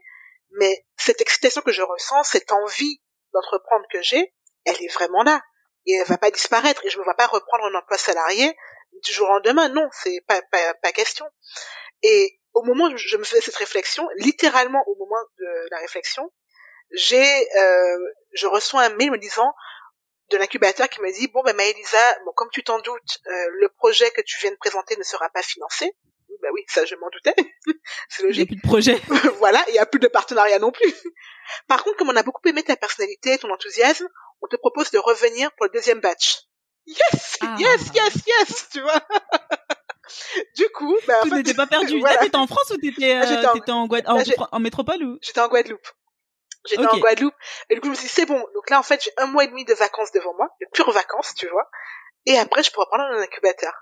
[0.52, 3.00] mais cette excitation que je ressens, cette envie
[3.32, 5.42] d'entreprendre que j'ai, elle est vraiment là.
[5.86, 6.84] Et elle va pas disparaître.
[6.84, 8.56] Et je ne vais pas reprendre un emploi salarié
[9.04, 9.68] du jour au lendemain.
[9.68, 11.26] Non, c'est pas, pas, pas question.
[12.02, 16.30] Et au moment où je me faisais cette réflexion, littéralement au moment de la réflexion,
[16.94, 17.98] j'ai, euh,
[18.32, 19.52] je reçois un mail me disant,
[20.32, 23.68] de l'incubateur qui me dit bon ben Maëlisa, bon comme tu t'en doutes, euh, le
[23.68, 25.92] projet que tu viens de présenter ne sera pas financé.
[26.40, 27.34] Bah oui, ça je m'en doutais.
[28.08, 28.48] c'est logique.
[28.50, 29.00] Il n'y a plus de projet.
[29.38, 30.92] voilà, il n'y a plus de partenariat non plus.
[31.68, 34.08] Par contre, comme on a beaucoup aimé ta personnalité, ton enthousiasme,
[34.40, 36.40] on te propose de revenir pour le deuxième batch.
[36.86, 37.54] Yes, ah.
[37.58, 39.00] yes, yes, yes, tu vois?
[40.56, 42.00] du coup, bah, tout n'était pas perdu.
[42.00, 42.18] Voilà.
[42.18, 45.18] t'étais en France ou t'étais, euh, en, en, en, métropole ou?
[45.22, 45.86] J'étais en Guadeloupe.
[46.64, 47.34] J'étais en Guadeloupe.
[47.70, 48.38] Et du coup, je me suis dit, c'est bon.
[48.54, 50.90] Donc là, en fait, j'ai un mois et demi de vacances devant moi, de pures
[50.90, 51.68] vacances, tu vois.
[52.26, 53.72] Et après, je pourrais prendre un incubateur.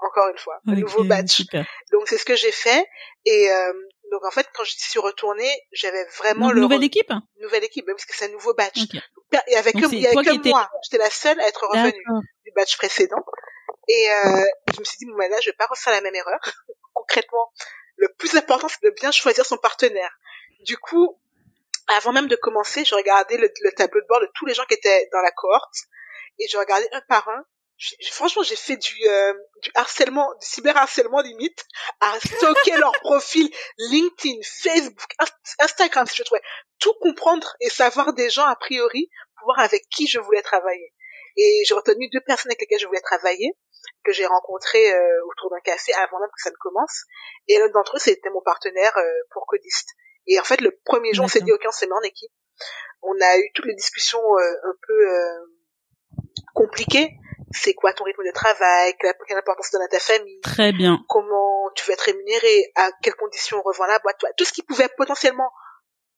[0.00, 0.60] Encore une fois.
[0.68, 1.42] Un nouveau batch.
[1.90, 2.86] Donc, c'est ce que j'ai fait.
[3.24, 3.72] Et, euh,
[4.12, 6.60] donc, en fait, quand je suis retournée, j'avais vraiment le...
[6.60, 7.10] Nouvelle équipe?
[7.40, 8.76] Nouvelle équipe, parce que c'est un nouveau batch.
[8.76, 9.02] Il
[9.48, 10.70] y avait que, il y avait que moi.
[10.84, 12.04] J'étais la seule à être revenue
[12.44, 13.24] du batch précédent.
[13.88, 16.14] Et, euh, je me suis dit, bon, ben là, je vais pas refaire la même
[16.14, 16.38] erreur.
[16.94, 17.50] Concrètement,
[17.96, 20.16] le plus important, c'est de bien choisir son partenaire.
[20.60, 21.18] Du coup,
[21.96, 24.74] avant même de commencer, je regardais le, tableau de bord de tous les gens qui
[24.74, 25.74] étaient dans la cohorte
[26.38, 27.44] et je regardais un par un.
[28.12, 31.64] franchement, j'ai fait du, euh, du harcèlement, du cyberharcèlement limite,
[32.00, 35.12] à stocker leur profil LinkedIn, Facebook,
[35.58, 36.42] Instagram, si je trouvais
[36.78, 40.92] tout comprendre et savoir des gens a priori pour voir avec qui je voulais travailler.
[41.36, 43.56] Et j'ai retenu deux personnes avec lesquelles je voulais travailler,
[44.04, 47.04] que j'ai rencontrées euh, autour d'un café avant même que ça ne commence.
[47.46, 49.90] Et l'un d'entre eux, c'était mon partenaire euh, pour Codiste.
[50.28, 52.30] Et en fait, le premier jour, on s'est dit, ok, on s'est mis en équipe.
[53.02, 56.22] On a eu toutes les discussions euh, un peu euh,
[56.54, 57.10] compliquées.
[57.50, 58.94] C'est quoi ton rythme de travail?
[58.98, 60.40] Quelle importance tu donnes à ta famille?
[60.42, 61.02] Très bien.
[61.08, 62.70] Comment tu veux être rémunéré?
[62.74, 64.22] À quelles conditions on revend la boîte?
[64.36, 65.50] Tout ce qui pouvait potentiellement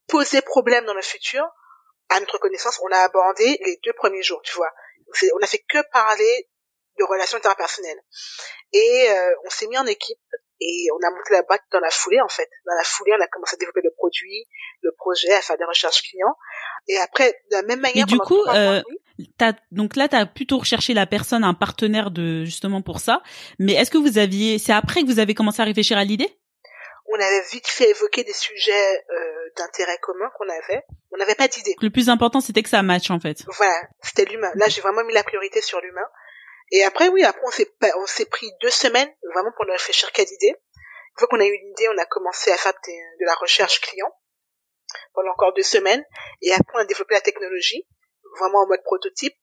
[0.07, 1.47] poser problème dans le futur,
[2.09, 4.71] à notre connaissance, on a abordé les deux premiers jours, tu vois.
[5.33, 6.49] on a fait que parler
[6.99, 8.01] de relations interpersonnelles.
[8.73, 10.19] Et euh, on s'est mis en équipe
[10.61, 12.49] et on a monté la boîte dans la foulée en fait.
[12.65, 14.47] Dans la foulée, on a commencé à développer le produit,
[14.83, 16.35] le projet, à faire des recherches clients.
[16.87, 18.05] Et après, de la même manière.
[18.05, 18.81] Du coup, euh,
[19.39, 23.23] as, donc là, tu as plutôt recherché la personne, un partenaire de justement pour ça.
[23.57, 26.29] Mais est-ce que vous aviez, c'est après que vous avez commencé à réfléchir à l'idée?
[27.13, 30.83] On avait vite fait évoquer des sujets euh, d'intérêt commun qu'on avait.
[31.11, 31.75] On n'avait pas d'idée.
[31.81, 33.43] Le plus important, c'était que ça match en fait.
[33.57, 34.51] Voilà, c'était l'humain.
[34.55, 36.07] Là, j'ai vraiment mis la priorité sur l'humain.
[36.71, 40.11] Et après, oui, après, on s'est, on s'est pris deux semaines vraiment pour ne réfléchir
[40.11, 40.55] qu'à l'idée.
[40.55, 43.81] Une fois qu'on a eu une idée, on a commencé à faire de la recherche
[43.81, 44.09] client
[45.13, 46.03] pendant encore deux semaines.
[46.41, 47.87] Et après, on a développé la technologie,
[48.39, 49.35] vraiment en mode prototype.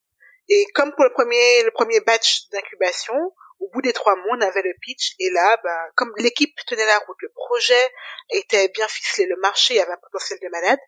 [0.48, 3.14] Et comme pour le premier, le premier batch d'incubation,
[3.60, 5.14] au bout des trois mois, on avait le pitch.
[5.18, 7.92] Et là, bah, comme l'équipe tenait la route, le projet
[8.30, 10.78] était bien ficelé, le marché avait un potentiel de malade,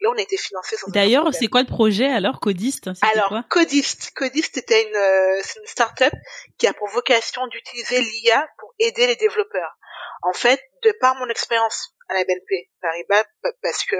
[0.00, 0.76] Là, on a été financé.
[0.88, 2.90] D'ailleurs, c'est quoi le projet alors, Codiste?
[3.02, 3.44] Alors, quoi?
[3.50, 6.12] Codiste, Codiste était une, euh, c'est une start-up
[6.58, 9.76] qui a pour vocation d'utiliser l'IA pour aider les développeurs.
[10.22, 13.24] En fait, de par mon expérience à la BNP Paribas,
[13.62, 13.96] parce que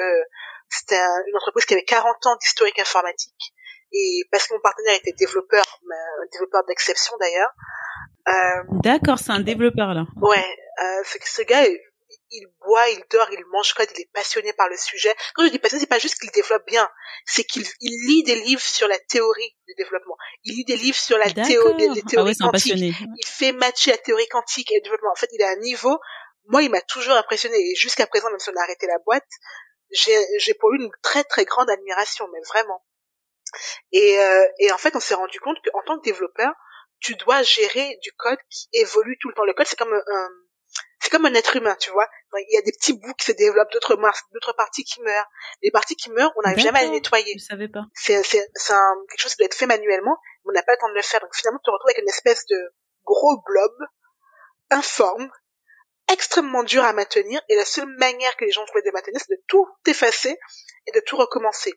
[0.68, 3.54] c'était une entreprise qui avait 40 ans d'historique informatique,
[3.92, 7.50] et parce que mon partenaire était développeur, un développeur d'exception d'ailleurs.
[8.28, 10.06] Euh, D'accord, c'est un développeur là.
[10.16, 11.66] Ouais, euh, ce gars
[12.30, 15.14] il boit, il dort, il mange code, il est passionné par le sujet.
[15.34, 16.88] Quand je dis passionné, c'est pas juste qu'il développe bien,
[17.26, 20.16] c'est qu'il il lit des livres sur la théorie du développement.
[20.44, 22.74] Il lit des livres sur la théorie, les, théories ah quantiques.
[22.76, 25.10] Il fait matcher la théorie quantique et le développement.
[25.12, 25.98] En fait, il a un niveau.
[26.46, 27.56] Moi, il m'a toujours impressionné.
[27.56, 29.28] Et jusqu'à présent, même si on a arrêté la boîte,
[29.90, 32.84] j'ai, j'ai pour lui une très très grande admiration, mais vraiment.
[33.92, 36.52] Et, euh, et en fait, on s'est rendu compte qu'en tant que développeur,
[37.00, 39.44] tu dois gérer du code qui évolue tout le temps.
[39.44, 40.28] Le code, c'est comme un
[41.10, 42.08] c'est comme un être humain, tu vois.
[42.34, 43.96] Il y a des petits bouts qui se développent, d'autres
[44.32, 45.26] d'autres parties qui meurent.
[45.62, 47.34] Les parties qui meurent, on n'arrive jamais à les nettoyer.
[47.38, 47.84] Je savais pas.
[47.94, 50.94] C'est quelque chose qui doit être fait manuellement, mais on n'a pas le temps de
[50.94, 51.20] le faire.
[51.20, 52.72] Donc finalement, tu te retrouves avec une espèce de
[53.04, 53.72] gros blob
[54.70, 55.28] informe,
[56.12, 59.34] extrêmement dur à maintenir, et la seule manière que les gens trouvaient de maintenir, c'est
[59.34, 60.38] de tout effacer
[60.86, 61.72] et de tout recommencer.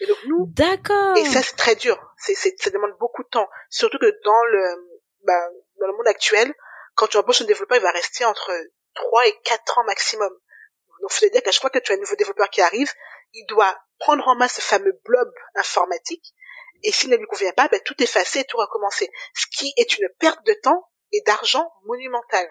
[0.00, 1.16] Et donc nous, d'accord.
[1.18, 2.00] Et ça c'est très dur.
[2.16, 6.54] C'est ça demande beaucoup de temps, surtout que dans le bah, dans le monde actuel,
[7.02, 8.52] quand tu embauches un développeur, il va rester entre
[8.94, 10.30] 3 et 4 ans maximum.
[11.00, 12.92] Donc, faut dire qu'à chaque fois que tu as un nouveau développeur qui arrive,
[13.34, 16.32] il doit prendre en main ce fameux blob informatique,
[16.84, 19.10] et s'il ne lui convient pas, ben, tout effacer et tout recommencer.
[19.34, 22.46] Ce qui est une perte de temps et d'argent monumentale.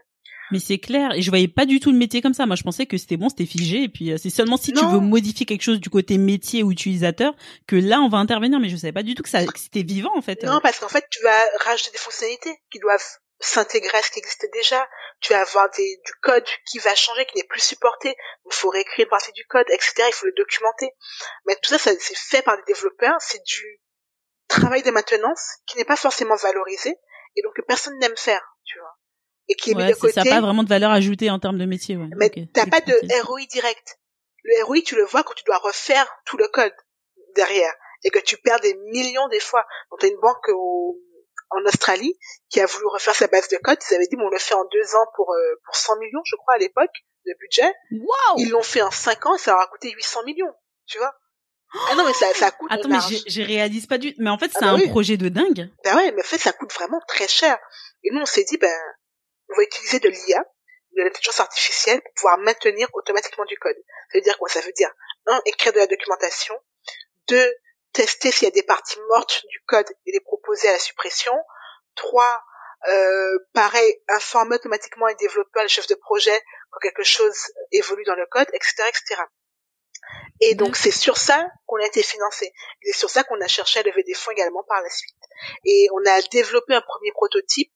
[0.51, 2.45] Mais c'est clair, et je voyais pas du tout le métier comme ça.
[2.45, 4.85] Moi, je pensais que c'était bon, c'était figé, et puis euh, c'est seulement si tu
[4.85, 7.33] veux modifier quelque chose du côté métier ou utilisateur
[7.67, 8.59] que là, on va intervenir.
[8.59, 10.43] Mais je savais pas du tout que ça, que c'était vivant en fait.
[10.43, 12.99] Non, parce qu'en fait, tu vas rajouter des fonctionnalités qui doivent
[13.41, 14.87] s'intégrer à ce qui existe déjà.
[15.19, 18.15] Tu vas avoir des, du code qui va changer, qui n'est plus supporté.
[18.45, 20.03] Il faut réécrire une partie du code, etc.
[20.07, 20.91] Il faut le documenter.
[21.45, 23.15] Mais tout ça, ça c'est fait par des développeurs.
[23.19, 23.81] C'est du
[24.47, 26.97] travail de maintenance qui n'est pas forcément valorisé
[27.35, 28.97] et donc que personne n'aime faire, tu vois.
[29.47, 30.13] Et qui est mis de côté.
[30.13, 31.97] Ça n'a pas vraiment de valeur ajoutée en termes de métier.
[31.97, 32.07] Ouais.
[32.17, 33.99] Mais tu t'as pas de ROI direct.
[34.43, 36.73] Le ROI, tu le vois quand tu dois refaire tout le code
[37.35, 37.73] derrière
[38.03, 39.65] et que tu perds des millions des fois.
[39.89, 40.99] Donc t'as une banque au,
[41.51, 42.17] en Australie
[42.49, 43.77] qui a voulu refaire sa base de code.
[43.89, 46.21] Ils avaient dit, bon, on le fait en deux ans pour, euh, pour 100 millions,
[46.25, 46.91] je crois, à l'époque,
[47.25, 47.73] de budget.
[47.91, 50.53] Wow Ils l'ont fait en cinq ans et ça leur a coûté 800 millions,
[50.87, 51.13] tu vois.
[51.89, 52.69] Ah non, mais ça, ça coûte.
[52.71, 54.13] Attends, mais je réalise pas du.
[54.17, 55.69] Mais en fait, ah c'est bah un projet de dingue.
[55.85, 57.57] Ben ouais, mais en fait, ça coûte vraiment très cher.
[58.03, 58.77] Et nous, on s'est dit, ben,
[59.49, 60.43] on va utiliser de l'IA,
[60.97, 63.77] de l'intelligence artificielle, pour pouvoir maintenir automatiquement du code.
[64.11, 64.49] Ça veut dire quoi?
[64.49, 64.91] Ça veut dire
[65.27, 66.55] un, écrire de la documentation.
[67.29, 67.53] Deux,
[67.93, 71.33] tester s'il y a des parties mortes du code et les proposer à la suppression.
[71.95, 72.43] Trois,
[72.89, 77.37] euh, pareil, informer automatiquement les développeurs, les chefs de projet quand quelque chose
[77.71, 79.21] évolue dans le code, etc., etc.
[80.39, 82.47] Et donc c'est sur ça qu'on a été financé.
[82.81, 85.15] Et c'est sur ça qu'on a cherché à lever des fonds également par la suite.
[85.65, 87.71] Et on a développé un premier prototype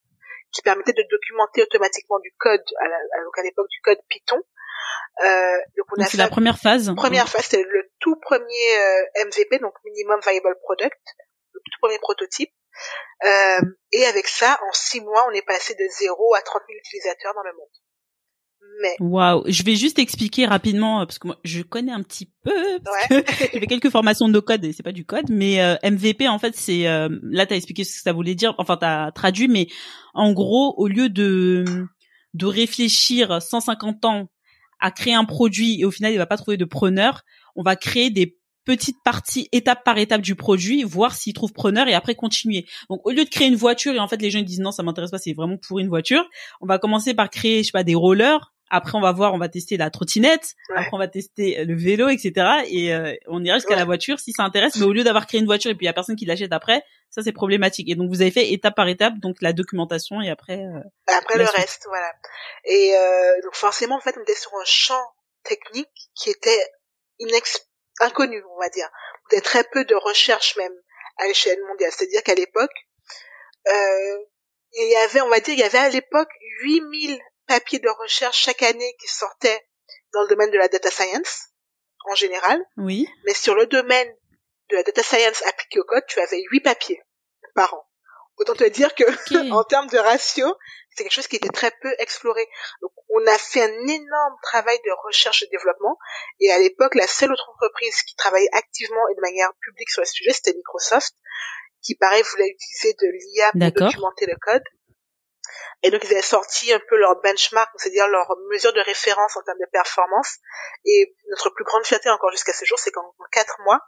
[0.51, 4.41] qui permettait de documenter automatiquement du code, à, à l'époque du code Python.
[5.23, 6.93] Euh, donc on a c'est la première phase.
[6.95, 10.99] Première phase, c'est le tout premier euh, MVP, donc Minimum Viable Product,
[11.53, 12.51] le tout premier prototype.
[13.25, 13.61] Euh,
[13.93, 17.33] et avec ça, en six mois, on est passé de 0 à 30 000 utilisateurs
[17.33, 17.69] dans le monde.
[18.81, 18.95] Mais...
[18.99, 22.79] Waouh, je vais juste expliquer rapidement euh, parce que moi je connais un petit peu
[22.83, 23.23] parce ouais.
[23.23, 26.27] que j'ai fait quelques formations de code et c'est pas du code mais euh, MVP
[26.27, 29.47] en fait c'est euh, là t'as expliqué ce que ça voulait dire enfin t'as traduit
[29.47, 29.67] mais
[30.13, 31.63] en gros au lieu de
[32.33, 34.27] de réfléchir 150 ans
[34.79, 37.23] à créer un produit et au final il va pas trouver de preneur,
[37.55, 41.87] on va créer des petites parties étape par étape du produit, voir s'il trouve preneur
[41.87, 42.65] et après continuer.
[42.89, 44.83] Donc au lieu de créer une voiture et en fait les gens disent non ça
[44.83, 46.25] m'intéresse pas, c'est vraiment pour une voiture,
[46.61, 49.37] on va commencer par créer je sais pas des rollers après, on va voir, on
[49.37, 50.55] va tester la trottinette.
[50.69, 52.63] Après, on va tester le vélo, etc.
[52.67, 54.75] Et euh, on ira jusqu'à la voiture si ça intéresse.
[54.77, 56.51] Mais au lieu d'avoir créé une voiture et puis il y a personne qui l'achète
[56.51, 57.89] après, ça c'est problématique.
[57.89, 60.59] Et donc vous avez fait étape par étape, donc la documentation et après.
[60.59, 62.11] Euh, après le reste, voilà.
[62.65, 66.71] Et euh, donc forcément, en fait, on était sur un champ technique qui était
[67.19, 67.67] inex
[68.01, 68.89] inconnu, on va dire.
[69.29, 70.73] Il y avait très peu de recherche même
[71.17, 71.91] à l'échelle mondiale.
[71.95, 72.73] C'est-à-dire qu'à l'époque,
[73.67, 74.17] euh,
[74.73, 76.29] il y avait, on va dire, il y avait à l'époque
[76.61, 79.67] 8000 papiers de recherche chaque année qui sortaient
[80.13, 81.49] dans le domaine de la data science
[82.09, 82.59] en général.
[82.77, 83.07] Oui.
[83.25, 84.09] Mais sur le domaine
[84.69, 87.01] de la data science appliquée au code, tu avais huit papiers
[87.53, 87.87] par an.
[88.37, 89.03] Autant te dire que
[89.51, 90.53] en termes de ratio,
[90.91, 92.45] c'est quelque chose qui était très peu exploré.
[92.81, 95.97] Donc on a fait un énorme travail de recherche et développement
[96.39, 100.01] et à l'époque la seule autre entreprise qui travaillait activement et de manière publique sur
[100.01, 101.15] le sujet, c'était Microsoft
[101.81, 104.63] qui pareil voulait utiliser de l'IA pour documenter le code
[105.83, 109.43] et donc ils avaient sorti un peu leur benchmark, c'est-à-dire leur mesure de référence en
[109.43, 110.37] termes de performance.
[110.85, 113.79] Et notre plus grande fierté encore jusqu'à ce jour, c'est qu'en quatre mois,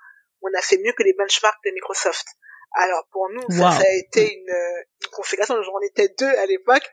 [0.42, 2.26] on a fait mieux que les benchmarks de Microsoft.
[2.74, 5.56] Alors pour nous, ça, a été une, une configuration.
[5.56, 6.84] On était deux à l'époque.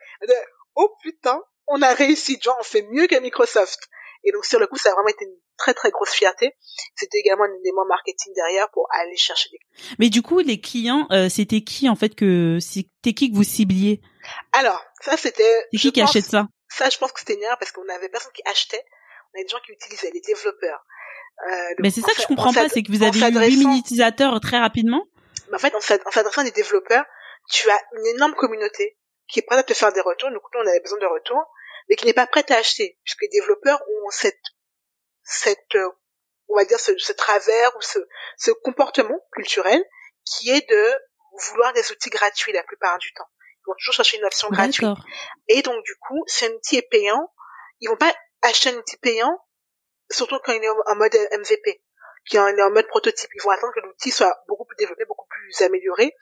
[0.77, 3.88] Oh putain, on a réussi, genre on fait mieux que Microsoft.
[4.24, 6.53] Et donc sur le coup, ça a vraiment été une très très grosse fierté.
[6.96, 9.94] C'était également un élément marketing derrière pour aller chercher des clients.
[9.98, 13.44] Mais du coup, les clients, euh, c'était qui en fait que c'était qui que vous
[13.44, 14.00] cibliez?
[14.53, 15.67] Alors ça c'était.
[15.73, 16.47] C'est qui qui achète ça?
[16.69, 18.85] Ça, je pense que c'était une parce qu'on avait personne qui achetait.
[19.33, 20.85] On avait des gens qui utilisaient, les développeurs.
[21.49, 23.73] Euh, mais c'est ça que je comprends pas, c'est que vous avez eu 8 000
[23.77, 25.07] utilisateurs très rapidement.
[25.51, 27.05] Mais en fait, en s'adressant à des développeurs,
[27.51, 30.31] tu as une énorme communauté qui est prête à te faire des retours.
[30.31, 31.45] Donc, nous, on avait besoin de retours
[31.89, 34.41] mais qui n'est pas prête à acheter, puisque les développeurs ont cette,
[35.23, 35.91] cette, euh,
[36.49, 37.99] on va dire ce, ce travers ou ce,
[38.39, 39.83] ce comportement culturel
[40.25, 40.95] qui est de
[41.51, 43.29] vouloir des outils gratuits la plupart du temps.
[43.66, 44.87] Ils vont toujours chercher une option gratuite.
[45.48, 47.33] Et donc du coup, si un outil est payant,
[47.81, 49.38] ils vont pas acheter un outil payant,
[50.11, 51.83] surtout quand il est en mode MVP,
[52.31, 53.31] quand il est en mode prototype.
[53.35, 56.14] Ils vont attendre que l'outil soit beaucoup plus développé, beaucoup plus amélioré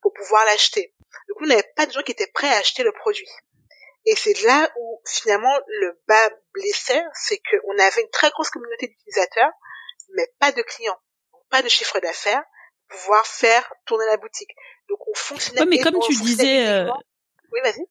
[0.00, 0.94] pour pouvoir l'acheter.
[1.28, 3.28] Du coup, on n'avait pas de gens qui étaient prêts à acheter le produit.
[4.06, 8.86] Et c'est là où finalement le bas blessait, c'est qu'on avait une très grosse communauté
[8.86, 9.50] d'utilisateurs,
[10.14, 10.98] mais pas de clients,
[11.50, 12.42] pas de chiffre d'affaires,
[12.88, 14.50] pour pouvoir faire tourner la boutique.
[14.88, 15.66] Donc on fonctionnait.
[15.66, 16.90] mais comme tu disais, euh...
[17.52, 17.84] oui, vas-y.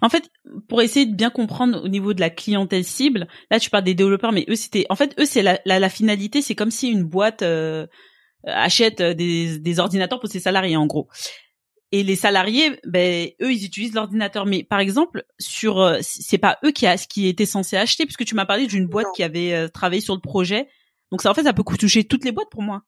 [0.00, 0.30] En fait,
[0.68, 3.94] pour essayer de bien comprendre au niveau de la clientèle cible, là tu parles des
[3.94, 7.04] développeurs, mais eux c'était, en fait eux c'est la, la, finalité, c'est comme si une
[7.04, 7.86] boîte euh,
[8.44, 11.08] achète des, des ordinateurs pour ses salariés en gros.
[11.92, 14.46] Et les salariés, ben eux ils utilisent l'ordinateur.
[14.46, 18.24] Mais par exemple sur, euh, c'est pas eux qui a, qui étaient censés acheter, puisque
[18.24, 20.68] tu m'as parlé d'une boîte qui avait euh, travaillé sur le projet.
[21.12, 22.82] Donc ça en fait ça peut toucher toutes les boîtes pour moi.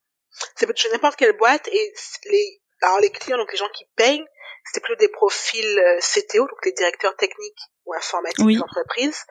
[0.57, 1.93] Ça peut toucher n'importe quelle boîte et
[2.31, 4.25] les alors les clients donc les gens qui payent
[4.67, 8.57] c'était plus des profils euh, CTO, donc les directeurs techniques ou informatiques oui.
[8.57, 9.25] d'entreprise.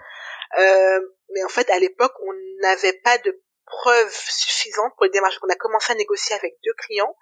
[0.58, 1.00] Euh,
[1.34, 5.38] mais en fait, à l'époque, on n'avait pas de preuves suffisantes pour les démarches.
[5.44, 7.18] On a commencé à négocier avec deux clients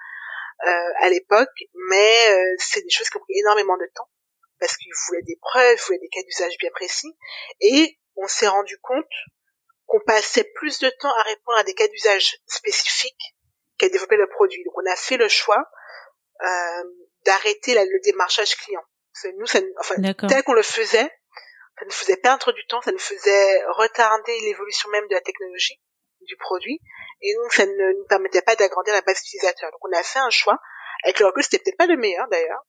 [0.66, 4.10] euh, à l'époque, mais euh, c'est des choses qui ont pris énormément de temps
[4.60, 7.18] parce qu'ils voulaient des preuves, ils voulaient des cas d'usage bien précis,
[7.60, 9.10] et on s'est rendu compte
[9.88, 13.36] qu'on passait plus de temps à répondre à des cas d'usage spécifiques
[13.78, 14.64] qu'à développer le produit.
[14.64, 15.66] Donc on a fait le choix
[17.26, 18.84] d'arrêter le démarchage client.
[19.38, 19.96] nous, ça, enfin,
[20.28, 21.10] tel qu'on le faisait,
[21.80, 25.82] ça nous faisait perdre du temps, ça nous faisait retarder l'évolution même de la technologie,
[26.22, 26.80] du produit,
[27.22, 29.72] et donc ça ne nous permettait pas d'agrandir la base utilisateur.
[29.72, 30.60] Donc on a fait un choix,
[31.04, 32.66] avec le recul, c'était peut-être pas le meilleur d'ailleurs,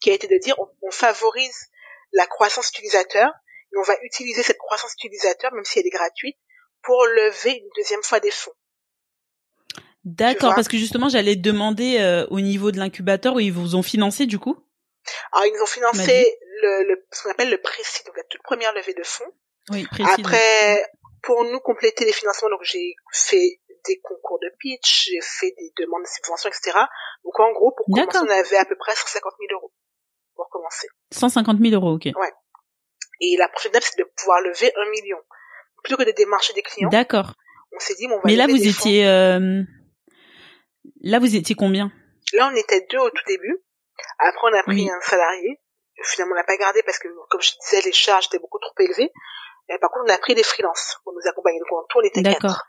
[0.00, 1.66] qui a été de dire on, favorise
[2.12, 3.30] la croissance utilisateur,
[3.72, 6.38] et on va utiliser cette croissance utilisateur, même si elle est gratuite,
[6.82, 8.54] pour lever une deuxième fois des fonds.
[10.04, 13.82] D'accord, parce que justement, j'allais demander euh, au niveau de l'incubateur où ils vous ont
[13.82, 14.56] financé du coup.
[15.32, 18.42] Alors ils nous ont financé le, le, ce qu'on appelle le précis, donc la toute
[18.42, 19.30] première levée de fonds.
[19.70, 20.10] Oui, précis.
[20.20, 20.86] Après,
[21.22, 25.72] pour nous compléter les financements, donc j'ai fait des concours de pitch, j'ai fait des
[25.78, 26.78] demandes de subventions, etc.
[27.24, 29.72] Donc en gros, pour commencer, on avait à peu près 150 000 euros
[30.34, 30.88] pour commencer.
[31.12, 32.06] 150 000 euros, ok.
[32.06, 32.32] Ouais.
[33.20, 35.18] Et la prochaine étape, c'est de pouvoir lever un million.
[35.82, 36.88] Plutôt que de démarcher des clients.
[36.88, 37.34] D'accord.
[37.72, 39.62] On s'est dit, bon, on va Mais là, vous étiez, euh,
[41.04, 41.92] Là, vous étiez combien?
[42.32, 43.62] Là, on était deux au tout début.
[44.18, 45.60] Après, on a pris un salarié.
[46.02, 48.72] Finalement, on l'a pas gardé parce que, comme je disais, les charges étaient beaucoup trop
[48.80, 49.12] élevées.
[49.68, 51.58] Et par contre, on a pris des freelances pour nous accompagner.
[51.60, 52.62] Donc, en tout, on était D'accord.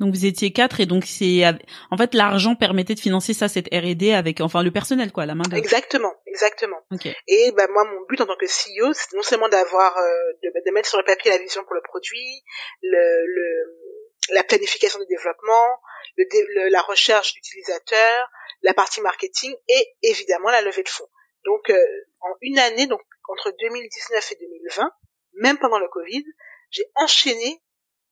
[0.00, 1.44] Donc vous étiez quatre et donc c'est
[1.90, 5.36] en fait l'argent permettait de financer ça cette R&D avec enfin le personnel quoi la
[5.36, 5.62] main d'œuvre.
[5.62, 6.80] Exactement, exactement.
[7.28, 10.02] Et ben moi mon but en tant que CEO c'est non seulement d'avoir euh,
[10.42, 12.42] de, de, mettre sur le papier la vision pour le produit,
[12.82, 15.78] le, le la planification du développement,
[16.16, 18.30] le, la recherche d'utilisateurs,
[18.62, 21.08] la partie marketing et évidemment la levée de fonds.
[21.44, 21.78] Donc euh,
[22.20, 24.90] en une année, donc entre 2019 et 2020,
[25.34, 26.24] même pendant le Covid,
[26.70, 27.62] j'ai enchaîné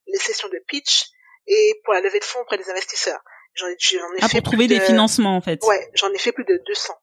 [0.06, 1.06] les sessions de pitch
[1.46, 3.20] et pour la levée de fonds auprès des investisseurs.
[3.54, 5.62] J'en ai, j'en ai ah, pour trouver des financements en fait.
[5.64, 6.94] Ouais, j'en ai fait plus de 200.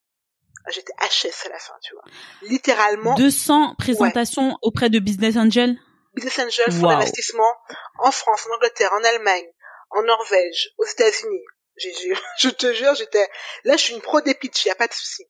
[0.72, 2.04] J'étais HS à la fin, tu vois.
[2.44, 3.16] Littéralement.
[3.16, 5.76] 200 présentations auprès de business angels
[6.16, 7.54] Business Angel, fonds d'investissement
[8.00, 9.46] en France, en Angleterre, en Allemagne,
[9.92, 11.44] en Norvège, aux États-Unis.
[12.40, 13.26] Je te jure, j'étais
[13.64, 15.24] là, je suis une pro des pitch, y a pas de souci.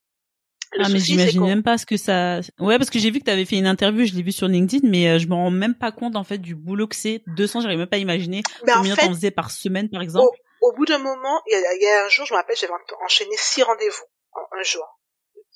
[0.80, 2.40] ah mais j'imagine même pas ce que ça.
[2.58, 4.48] Ouais parce que j'ai vu que tu avais fait une interview, je l'ai vu sur
[4.48, 7.22] LinkedIn, mais euh, je me rends même pas compte en fait du boulot que c'est.
[7.28, 10.26] 200, j'arrive même pas à imaginer combien t'en faisais par semaine par exemple.
[10.62, 12.74] Au, bout d'un moment, il y, a, y a, un jour, je me rappelle, j'avais
[13.06, 15.00] enchaîné six rendez-vous en un jour.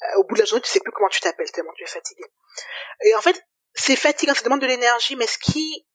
[0.04, 1.88] Euh, au bout de la journée, tu sais plus comment tu t'appelles tellement tu es
[1.88, 2.24] fatigué.
[3.06, 3.42] Et en fait,
[3.74, 5.86] c'est fatigant, ça demande de l'énergie, mais ce qui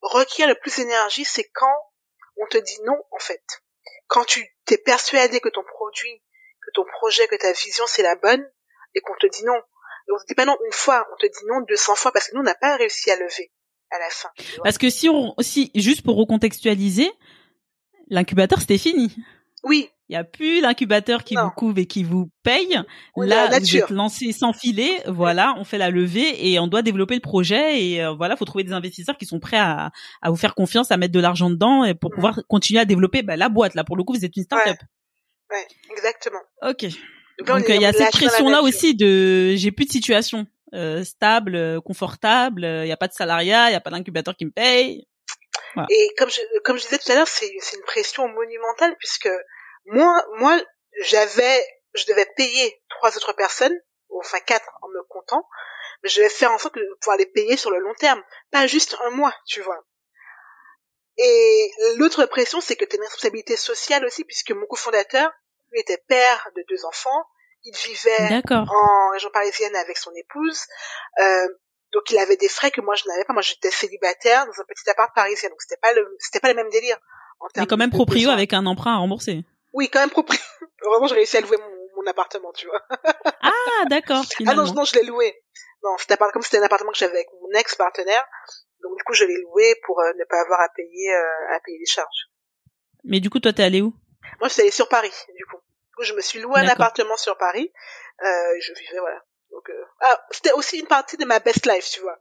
[0.00, 1.76] requiert le plus d'énergie, c'est quand
[2.36, 3.42] on te dit non, en fait.
[4.08, 6.22] Quand tu t'es persuadé que ton produit,
[6.62, 8.44] que ton projet, que ta vision, c'est la bonne,
[8.94, 9.56] et qu'on te dit non.
[9.56, 12.28] Et on te dit pas non une fois, on te dit non 200 fois, parce
[12.28, 13.52] que nous, on n'a pas réussi à lever
[13.90, 14.30] à la fin.
[14.62, 17.10] Parce que si on, si, juste pour recontextualiser,
[18.08, 19.14] l'incubateur, c'était fini.
[19.62, 22.80] Oui, il y a plus l'incubateur qui vous couvre et qui vous paye.
[23.16, 25.02] Là, vous êtes lancé sans filet.
[25.06, 27.82] Voilà, on fait la levée et on doit développer le projet.
[27.82, 29.90] Et euh, voilà, faut trouver des investisseurs qui sont prêts à,
[30.22, 33.22] à vous faire confiance, à mettre de l'argent dedans et pour pouvoir continuer à développer
[33.22, 33.74] bah, la boîte.
[33.74, 34.76] Là, pour le coup, vous êtes une start-up.
[35.50, 36.40] Ouais, exactement.
[36.62, 36.86] Ok.
[37.44, 41.80] Donc, il y a cette pression-là aussi de j'ai plus de situation euh, stable, euh,
[41.80, 42.64] confortable.
[42.64, 45.06] Il n'y a pas de salariat, il n'y a pas d'incubateur qui me paye.
[45.90, 49.28] Et comme je, comme je disais tout à l'heure, c'est une pression monumentale puisque
[49.86, 50.60] moi, moi,
[51.02, 53.76] j'avais, je devais payer trois autres personnes,
[54.10, 55.46] enfin quatre en me comptant,
[56.02, 58.66] mais je vais faire en sorte de pouvoir les payer sur le long terme, pas
[58.66, 59.84] juste un mois, tu vois.
[61.18, 65.30] Et l'autre pression, c'est que tu as une responsabilité sociale aussi, puisque mon cofondateur,
[65.72, 67.24] lui était père de deux enfants,
[67.64, 70.60] il vivait en région parisienne avec son épouse,
[71.20, 71.48] euh,
[71.92, 73.32] donc il avait des frais que moi je n'avais pas.
[73.32, 76.54] Moi j'étais célibataire dans un petit appart parisien, donc c'était pas le, c'était pas le
[76.54, 76.98] même délire.
[77.40, 79.44] En Mais quand même proprio avec un emprunt à rembourser.
[79.76, 80.40] Oui, quand même proprio.
[80.82, 82.82] Vraiment, j'ai réussi à louer mon, mon appartement, tu vois.
[83.42, 84.24] ah, d'accord.
[84.48, 85.42] Ah non, non, je l'ai loué.
[85.82, 88.24] Non, c'était comme c'était un appartement que j'avais avec mon ex-partenaire.
[88.82, 91.60] Donc du coup, je l'ai loué pour euh, ne pas avoir à payer euh, à
[91.60, 92.30] payer les charges.
[93.04, 93.92] Mais du coup, toi, t'es allé où?
[94.40, 95.58] Moi, je suis allée sur Paris, du coup.
[95.58, 97.70] Du coup, je me suis loué un appartement sur Paris.
[98.22, 101.88] Euh, je vivais voilà Donc, euh, ah, c'était aussi une partie de ma best life,
[101.90, 102.18] tu vois.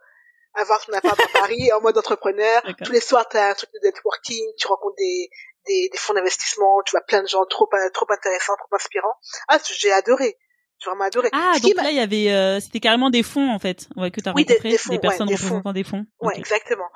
[0.55, 2.61] Avoir ton appart à Paris en mode entrepreneur.
[2.83, 5.29] Tous les soirs, t'as un truc de networking, tu rencontres des,
[5.67, 9.15] des, des fonds d'investissement, tu vois plein de gens trop, trop intéressants, trop inspirants.
[9.47, 10.37] Ah, j'ai adoré.
[10.79, 11.29] J'ai vraiment adoré.
[11.31, 14.19] Ah, donc là, il y avait, euh, c'était carrément des fonds, en fait, ouais, que
[14.21, 16.05] t'as oui, rencontré, des, des, personnes ouais, représentant des fonds.
[16.21, 16.89] Ouais, exactement.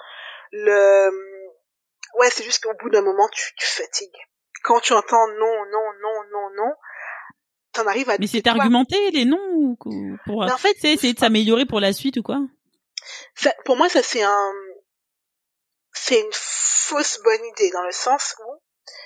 [0.52, 1.10] Le,
[2.20, 4.18] ouais, c'est juste qu'au bout d'un moment, tu, tu fatigues.
[4.64, 6.74] Quand tu entends non, non, non, non, non,
[7.72, 8.18] t'en arrives à.
[8.20, 9.78] Mais c'est argumenté les noms ou
[10.26, 10.44] pour.
[10.44, 12.40] Mais en fait, c'est essayer de s'améliorer pour la suite ou quoi?
[13.36, 14.52] ça, Pour moi, ça c'est un,
[15.94, 16.32] c'est une
[16.90, 18.62] fausse bonne idée dans le sens où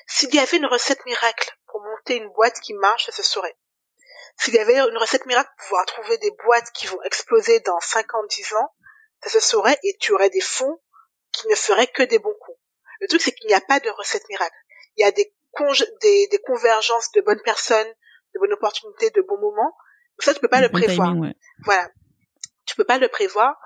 [0.08, 3.58] s'il y avait une recette miracle pour monter une boîte qui marche, ça se saurait.
[4.38, 7.80] S'il y avait une recette miracle pour pouvoir trouver des boîtes qui vont exploser dans
[7.80, 8.74] 5 ans, 10 ans,
[9.22, 10.80] ça se saurait et tu aurais des fonds
[11.32, 12.58] qui ne feraient que des bons coups.
[13.02, 14.56] Le truc, c'est qu'il n'y a pas de recette miracle.
[14.96, 15.34] Il y a des,
[16.02, 17.88] des, des, convergences de bonnes personnes,
[18.34, 19.76] de bonnes opportunités, de bons moments.
[20.20, 21.14] Ça, tu peux pas le prévoir.
[21.66, 21.90] Voilà.
[22.66, 23.58] Tu peux pas le prévoir.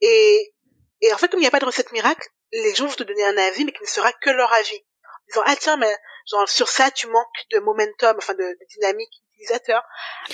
[0.00, 0.54] Et,
[1.02, 3.02] et en fait, comme il n'y a pas de recette miracle, les gens vont te
[3.02, 4.74] donner un avis, mais qui ne sera que leur avis.
[4.74, 5.94] Ils disant, ah tiens, mais
[6.30, 9.82] genre, sur ça, tu manques de momentum, enfin, de, de dynamique utilisateur.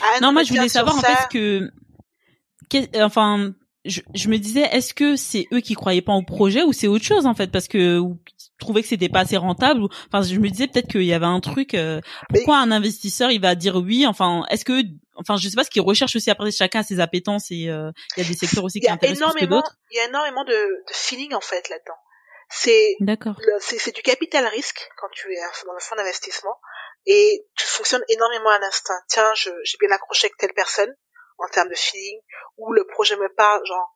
[0.01, 1.71] Ah, non, moi, je voulais savoir, en fait, que,
[3.03, 3.53] enfin,
[3.87, 6.89] je, je, me disais, est-ce que c'est eux qui croyaient pas au projet ou c'est
[6.89, 8.19] autre chose en fait parce que ou
[8.59, 11.27] trouvaient que c'était pas assez rentable ou enfin je me disais peut-être qu'il y avait
[11.27, 12.01] un truc euh,
[12.33, 14.83] pourquoi un investisseur il va dire oui enfin est-ce que
[15.15, 17.91] enfin je sais pas ce qu'ils recherchent aussi après chacun a ses appétences et euh,
[18.17, 20.45] il y a des secteurs aussi qui intéressent plus que d'autres il y a énormément
[20.45, 21.99] de, de feeling en fait là-dedans
[22.49, 22.97] c'est
[23.61, 26.59] c'est du capital risque quand tu es dans un fonds d'investissement.
[27.09, 29.01] Et tu fonctionnes énormément à l'instinct.
[29.09, 30.93] Tiens j'ai bien accroché avec telle personne
[31.39, 32.21] en termes de feeling,
[32.57, 33.93] ou le projet me parle, genre,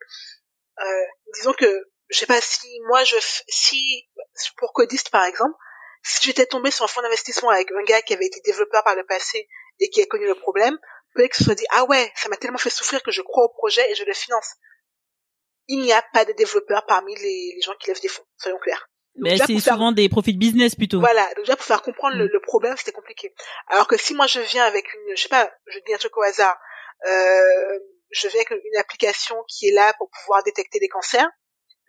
[0.80, 3.16] euh, disons que, je sais pas si moi je,
[3.48, 4.08] si,
[4.56, 5.56] pour Codiste par exemple,
[6.02, 8.96] si j'étais tombé sur un fonds d'investissement avec un gars qui avait été développeur par
[8.96, 9.48] le passé
[9.78, 10.78] et qui a connu le problème,
[11.14, 13.44] peut-être que se soit dit, ah ouais, ça m'a tellement fait souffrir que je crois
[13.44, 14.54] au projet et je le finance.
[15.72, 18.58] Il n'y a pas de développeurs parmi les, les gens qui lèvent des fonds, soyons
[18.58, 18.88] clairs.
[19.16, 21.00] Mais c'est souvent des profits de business plutôt.
[21.00, 22.30] Voilà, donc déjà pour faire comprendre le, mm.
[22.32, 23.32] le, problème, c'était compliqué.
[23.68, 26.16] Alors que si moi je viens avec une, je sais pas, je dis un truc
[26.16, 26.56] au hasard,
[27.06, 27.78] euh,
[28.10, 31.28] je viens avec une application qui est là pour pouvoir détecter des cancers,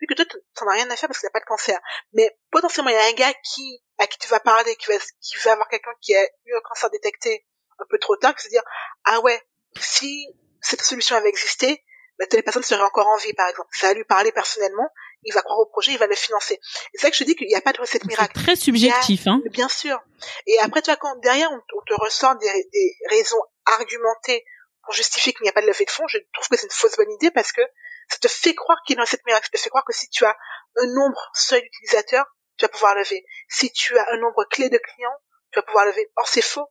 [0.00, 0.24] vu que toi,
[0.54, 1.80] t'en as rien à faire parce qu'il n'y a pas de cancer.
[2.12, 4.98] Mais potentiellement, il y a un gars qui, à qui tu vas parler, qui va,
[4.98, 7.46] qui va avoir quelqu'un qui a eu un cancer détecté
[7.78, 8.62] un peu trop tard, qui se dire,
[9.04, 9.40] ah ouais,
[9.80, 10.26] si
[10.60, 11.84] cette solution avait existé,
[12.18, 13.68] bah, telle personne serait encore en vie, par exemple.
[13.72, 14.88] Ça va lui parler personnellement,
[15.24, 16.58] il va croire au projet, il va le financer.
[16.94, 18.34] C'est ça que je dis qu'il n'y a pas de recette miracle.
[18.34, 19.40] Très subjectif, hein.
[19.50, 20.00] Bien sûr.
[20.46, 24.44] Et après, tu vois, quand derrière, on, te ressort des, des raisons argumentées
[24.84, 26.72] pour justifier qu'il n'y a pas de levée de fonds, je trouve que c'est une
[26.72, 27.62] fausse bonne idée parce que
[28.08, 30.08] ça te fait croire qu'il y a cette miracle, ça te fait croire que si
[30.08, 30.36] tu as
[30.76, 33.24] un nombre seul d'utilisateurs, tu vas pouvoir lever.
[33.48, 35.16] Si tu as un nombre clé de clients,
[35.52, 36.10] tu vas pouvoir lever.
[36.16, 36.66] Or, c'est faux.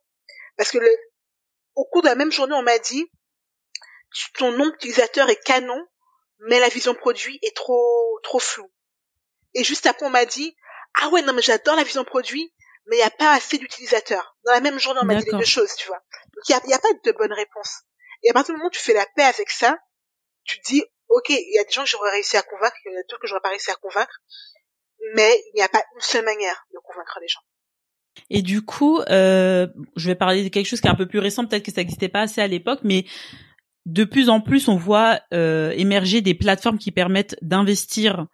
[0.57, 0.89] Parce que le,
[1.75, 3.09] au cours de la même journée, on m'a dit,
[4.37, 5.87] ton nombre d'utilisateurs est canon,
[6.39, 8.71] mais la vision produit est trop, trop floue.
[9.53, 10.55] Et juste après, on m'a dit,
[11.01, 12.53] ah ouais, non, mais j'adore la vision produit,
[12.87, 14.35] mais il n'y a pas assez d'utilisateurs.
[14.45, 16.01] Dans la même journée, on m'a dit les deux choses, tu vois.
[16.35, 17.81] Donc, il n'y a, a, pas de bonne réponse.
[18.23, 19.77] Et à partir du moment où tu fais la paix avec ça,
[20.43, 22.91] tu te dis, ok, il y a des gens que j'aurais réussi à convaincre, il
[22.91, 24.21] y en a d'autres que j'aurais pas réussi à convaincre,
[25.15, 27.41] mais il n'y a pas une seule manière de convaincre les gens.
[28.29, 31.19] Et du coup, euh, je vais parler de quelque chose qui est un peu plus
[31.19, 33.05] récent, peut-être que ça n'existait pas assez à l'époque, mais
[33.85, 38.27] de plus en plus, on voit euh, émerger des plateformes qui permettent d'investir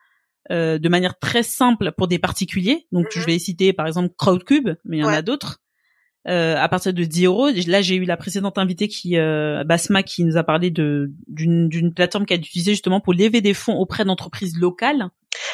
[0.51, 2.87] euh, de manière très simple pour des particuliers.
[2.91, 3.25] Donc, je mm-hmm.
[3.25, 5.59] vais citer par exemple Crowdcube, mais il y en a d'autres
[6.27, 7.49] euh, à partir de 10 euros.
[7.67, 11.93] Là, j'ai eu la précédente invitée qui, euh, Basma, qui nous a parlé de d'une
[11.93, 15.09] plateforme qu'elle utilisait justement pour lever des fonds auprès d'entreprises locales.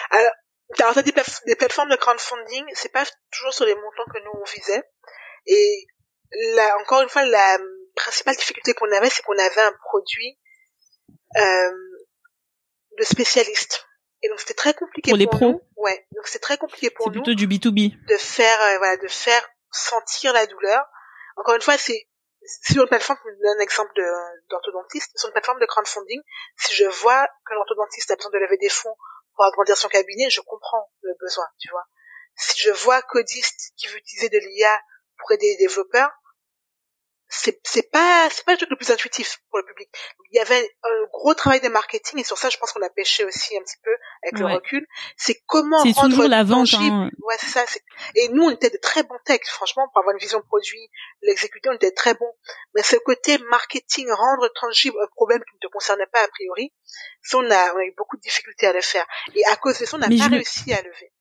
[0.10, 0.32] Alors,
[0.80, 1.14] alors des,
[1.46, 4.84] des plateformes de crowdfunding, c'est pas toujours sur les montants que nous on visait.
[5.46, 5.86] Et
[6.56, 7.58] là, encore une fois, la
[7.96, 10.40] principale difficulté qu'on avait, c'est qu'on avait un produit
[11.38, 11.72] euh,
[12.98, 13.88] de spécialistes.
[14.22, 15.52] Et donc c'était très compliqué pour, les pros.
[15.52, 15.62] Nous.
[15.78, 17.14] Ouais, donc c'est très compliqué pour nous.
[17.14, 18.06] C'est plutôt du B2B.
[18.08, 20.86] De faire, euh, voilà, de faire sentir la douleur.
[21.36, 22.08] Encore une fois, c'est
[22.64, 23.94] sur une plateforme, je donne un exemple
[24.50, 26.22] d'orthodontiste, sur une plateforme de crowdfunding,
[26.58, 28.96] si je vois que l'orthodontiste a besoin de lever des fonds
[29.36, 31.86] pour agrandir son cabinet, je comprends le besoin, tu vois.
[32.36, 34.82] Si je vois codiste qui veut utiliser de l'IA
[35.18, 36.12] pour aider les développeurs,
[37.36, 39.90] c'est c'est pas c'est pas le truc le plus intuitif pour le public.
[40.32, 42.90] Il y avait un gros travail de marketing et sur ça je pense qu'on a
[42.90, 44.86] pêché aussi un petit peu avec le recul.
[45.18, 46.74] C'est comment c'est toujours la vente.
[46.76, 47.10] Hein.
[47.24, 47.66] Ouais c'est ça.
[48.16, 50.90] Et nous on était de très bons textes franchement pour avoir une vision produit,
[51.24, 52.34] l'exécuter on était très bons.
[52.76, 56.72] Mais ce côté marketing rendre tangible un problème qui ne te concernait pas a priori,
[57.24, 59.80] ça on a on a eu beaucoup de difficultés à le faire et à cause
[59.80, 61.12] de ça on n'a pas réussi à lever.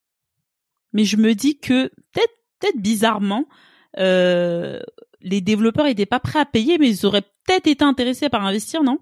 [0.93, 3.47] Mais je me dis que peut-être peut-être bizarrement
[3.99, 4.81] euh,
[5.23, 8.83] les développeurs étaient pas prêts à payer, mais ils auraient peut-être été intéressés par investir,
[8.83, 8.99] non?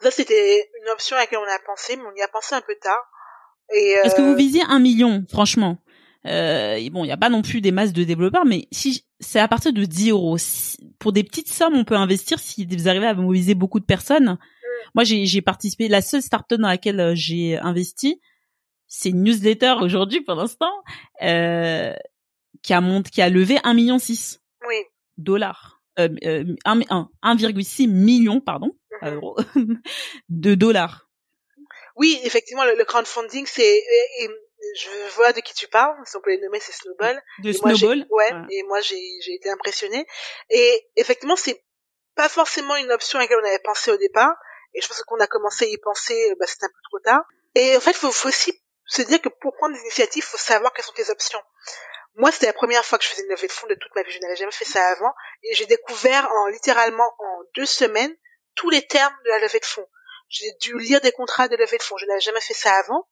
[0.00, 2.60] Ça, c'était une option à laquelle on a pensé, mais on y a pensé un
[2.60, 3.02] peu tard.
[3.74, 5.78] Et Est-ce que vous euh, visiez un million, franchement?
[6.26, 9.04] Euh, et bon, il n'y a pas non plus des masses de développeurs, mais si
[9.20, 10.36] c'est à partir de 10 euros,
[10.98, 14.38] pour des petites sommes, on peut investir si vous arrivez à mobiliser beaucoup de personnes.
[14.94, 15.88] Moi, j'ai participé.
[15.88, 18.20] La seule startup dans laquelle euh, j'ai investi,
[18.86, 20.72] c'est une newsletter aujourd'hui pour l'instant,
[21.22, 21.92] euh,
[22.62, 24.47] qui a qui a levé 1 million 6 oui.
[25.18, 28.70] Dollars, euh, euh, un- un- 1,6 million, pardon,
[29.02, 29.14] Mhm.
[29.14, 29.36] euros,
[30.28, 31.08] de dollars.
[31.96, 33.84] Oui, effectivement, le, le crowdfunding, c'est,
[34.76, 37.20] je vois de qui tu parles, si on peut les nommer, c'est Snowball.
[37.42, 37.98] De Et moi, Snowball.
[38.10, 38.46] ouais, Voilà.
[38.50, 40.06] et moi, j'ai, été impressionnée.
[40.50, 41.62] Et effectivement, c'est
[42.14, 44.34] pas forcément une option à laquelle on avait pensé au départ.
[44.74, 46.98] Et je pense qu'on a commencé à y penser, euh, bah, c'était un peu trop
[47.00, 47.22] tard.
[47.54, 48.52] Et en fait, faut, faut aussi
[48.86, 51.40] se dire que pour prendre des initiatives, faut savoir quelles sont tes options.
[52.18, 54.02] Moi, c'était la première fois que je faisais une levée de fonds de toute ma
[54.02, 54.10] vie.
[54.10, 55.14] Je n'avais jamais fait ça avant.
[55.44, 58.14] Et j'ai découvert en littéralement en deux semaines
[58.56, 59.86] tous les termes de la levée de fonds.
[60.28, 61.96] J'ai dû lire des contrats de levée de fonds.
[61.96, 63.08] Je n'avais jamais fait ça avant.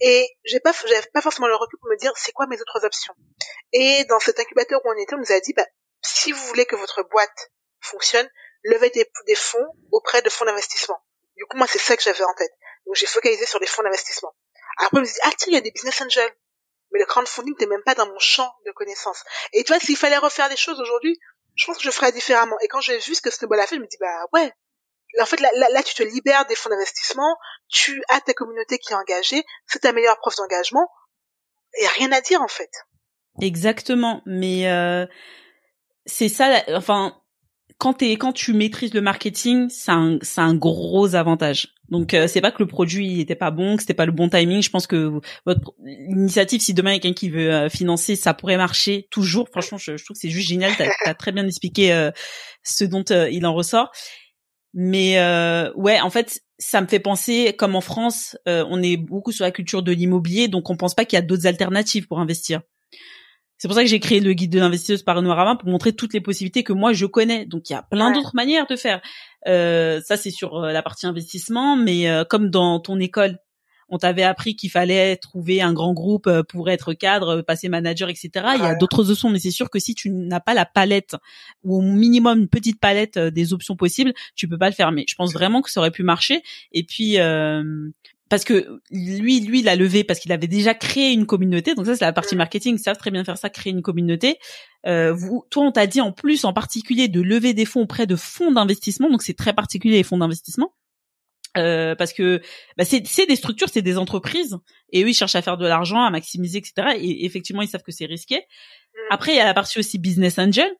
[0.00, 0.72] Et j'ai pas,
[1.12, 3.14] pas forcément le recul pour me dire c'est quoi mes autres options?
[3.72, 5.66] Et dans cet incubateur où on était, on nous a dit, bah,
[6.02, 8.28] si vous voulez que votre boîte fonctionne,
[8.64, 11.00] levez des, des fonds auprès de fonds d'investissement.
[11.36, 12.52] Du coup, moi, c'est ça que j'avais en tête.
[12.86, 14.34] Donc, j'ai focalisé sur les fonds d'investissement.
[14.78, 16.34] Après, on me dit, ah, tiens, il y a des business angels.
[16.92, 19.22] Mais le crowdfunding n'était même pas dans mon champ de connaissances.
[19.52, 21.18] Et tu vois, s'il fallait refaire les choses aujourd'hui,
[21.54, 22.56] je pense que je ferais différemment.
[22.62, 24.52] Et quand j'ai vu ce que Snowball a fait, je me dis, bah, ouais.
[25.20, 27.36] En fait, là, là, là, tu te libères des fonds d'investissement,
[27.68, 30.88] tu as ta communauté qui est engagée, c'est ta meilleure preuve d'engagement.
[31.78, 32.70] Il y a rien à dire, en fait.
[33.40, 35.06] Exactement, mais euh,
[36.06, 36.62] c'est ça.
[36.68, 37.19] Enfin,
[37.80, 41.68] quand t'es quand tu maîtrises le marketing, c'est un c'est un gros avantage.
[41.88, 44.28] Donc euh, c'est pas que le produit était pas bon, que c'était pas le bon
[44.28, 44.62] timing.
[44.62, 48.16] Je pense que votre initiative, si demain il y a quelqu'un qui veut euh, financer,
[48.16, 49.48] ça pourrait marcher toujours.
[49.48, 50.72] Franchement, je, trouve que c'est juste génial.
[50.76, 52.10] T'as as très bien expliqué euh,
[52.62, 53.90] ce dont euh, il en ressort.
[54.74, 59.32] Mais euh, ouais, en fait, ça me fait penser, comme en France, on est beaucoup
[59.32, 62.20] sur la culture de l'immobilier, donc on pense pas qu'il y a d'autres alternatives pour
[62.20, 62.60] investir.
[63.60, 66.14] C'est pour ça que j'ai créé le guide de l'investisseuse par Noirama pour montrer toutes
[66.14, 67.44] les possibilités que moi je connais.
[67.44, 68.14] Donc il y a plein Ouais.
[68.14, 69.02] d'autres manières de faire.
[69.46, 73.38] Euh, ça c'est sur euh, la partie investissement, mais euh, comme dans ton école,
[73.90, 78.30] on t'avait appris qu'il fallait trouver un grand groupe pour être cadre, passer manager, etc.
[78.54, 81.16] Il y a d'autres options, mais c'est sûr que si tu n'as pas la palette
[81.62, 84.90] ou au minimum une petite palette des options possibles, tu peux pas le faire.
[84.90, 86.42] Mais je pense vraiment que ça aurait pu marcher.
[86.72, 87.62] Et puis euh,
[88.30, 91.74] parce que lui, lui, il a levé parce qu'il avait déjà créé une communauté.
[91.74, 92.38] Donc ça, c'est la partie Mm.
[92.38, 92.76] marketing.
[92.76, 94.38] Ils savent très bien faire ça, créer une communauté.
[94.86, 98.06] Euh, vous, toi, on t'a dit en plus, en particulier, de lever des fonds auprès
[98.06, 99.10] de fonds d'investissement.
[99.10, 100.72] Donc c'est très particulier les fonds d'investissement.
[101.56, 102.40] Euh, parce que
[102.78, 104.56] bah, c'est c'est des structures, c'est des entreprises,
[104.92, 106.96] et eux ils cherchent à faire de l'argent, à maximiser, etc.
[106.96, 108.36] Et effectivement, ils savent que c'est risqué.
[108.36, 108.98] Mm.
[109.10, 110.70] Après, il y a la partie aussi business angel,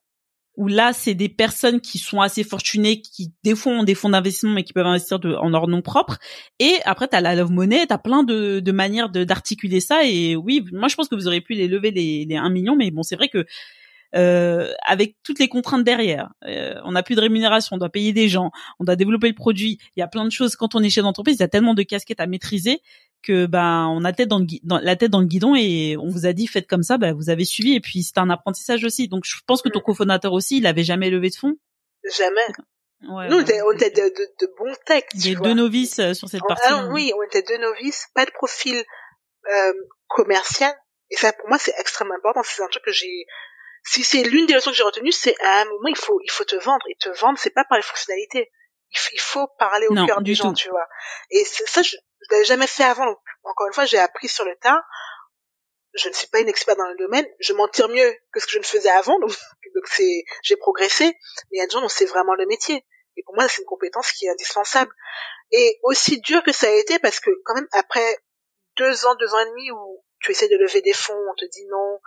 [0.61, 4.11] où là, c'est des personnes qui sont assez fortunées, qui des fois ont des fonds
[4.11, 6.18] d'investissement, mais qui peuvent investir en leur nom propre.
[6.58, 10.04] Et après, t'as la love money, t'as plein de, manières d'articuler ça.
[10.04, 12.76] Et oui, moi, je pense que vous auriez pu les lever les, les 1 million,
[12.76, 13.46] mais bon, c'est vrai que
[14.16, 18.12] euh, avec toutes les contraintes derrière, euh, on n'a plus de rémunération, on doit payer
[18.12, 19.78] des gens, on doit développer le produit.
[19.96, 21.74] Il y a plein de choses quand on est chef d'entreprise, il y a tellement
[21.74, 22.80] de casquettes à maîtriser
[23.22, 26.08] que ben on a tête dans, le, dans la tête dans le guidon et on
[26.08, 28.82] vous a dit faites comme ça, ben vous avez suivi et puis c'est un apprentissage
[28.84, 29.08] aussi.
[29.08, 29.82] Donc je pense que ton Mm.
[29.84, 31.56] cofondateur aussi, il avait jamais levé de fonds.
[32.16, 32.40] Jamais.
[33.08, 33.42] Ouais, Nous, on ouais.
[33.42, 36.46] était, on était de, de, de bons techs, Des deux novices euh, sur cette On-
[36.48, 36.66] partie.
[36.66, 38.74] alors, oui, on était deux novices, pas de profil
[39.50, 39.72] euh,
[40.08, 40.72] commercial.
[41.11, 42.40] Et ça, pour moi, c'est extrêmement important.
[42.44, 43.24] C'est un truc que j'ai.
[43.85, 46.31] Si c'est l'une des leçons que j'ai retenues, c'est à un moment, il faut, il
[46.31, 46.85] faut te vendre.
[46.89, 48.51] Et te vendre, c'est pas par les fonctionnalités.
[48.93, 50.57] Il faut, il faut parler au Non, cœur du des gens, tout.
[50.57, 50.87] tu vois.
[51.31, 53.07] Et ça, je, je l'avais jamais fait avant.
[53.07, 54.83] Donc, encore une fois, j'ai appris sur le tas.
[55.95, 57.26] Je ne suis pas une experte dans le domaine.
[57.41, 59.18] Je m'en tire mieux que ce que je ne faisais avant.
[59.18, 59.31] Donc,
[59.74, 61.05] donc c'est, j'ai progressé.
[61.05, 62.85] Mais il y a des gens dont c'est vraiment le métier.
[63.16, 64.93] Et pour moi, c'est une compétence qui est indispensable.
[65.53, 68.18] Et aussi dur que ça a été parce que quand même après
[68.76, 71.45] deux ans, deux ans et demi où tu essaies de lever des fonds, on te
[71.47, 72.01] dit non,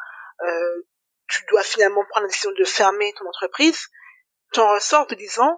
[0.47, 0.82] euh,
[1.28, 3.88] tu dois finalement prendre la décision de fermer ton entreprise,
[4.53, 5.57] tu en ressors en te disant,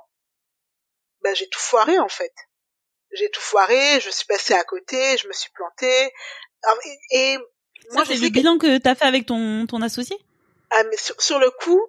[1.21, 2.33] bah j'ai tout foiré en fait.
[3.11, 6.11] J'ai tout foiré, je suis passé à côté, je me suis planté.
[7.11, 7.37] Et, et
[7.91, 10.17] Moi, c'est le que bilan que t'as fait avec ton ton associé?
[10.71, 11.81] ah, mais sur, sur le coup,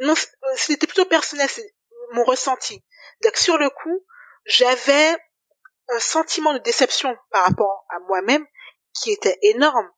[0.00, 1.74] non, euh, c'était plutôt personnel, c'est
[2.12, 2.82] mon ressenti.
[3.24, 4.04] Donc sur le coup,
[4.46, 5.16] j'avais
[5.88, 8.46] un sentiment de déception par rapport à moi-même
[8.94, 9.90] qui était énorme.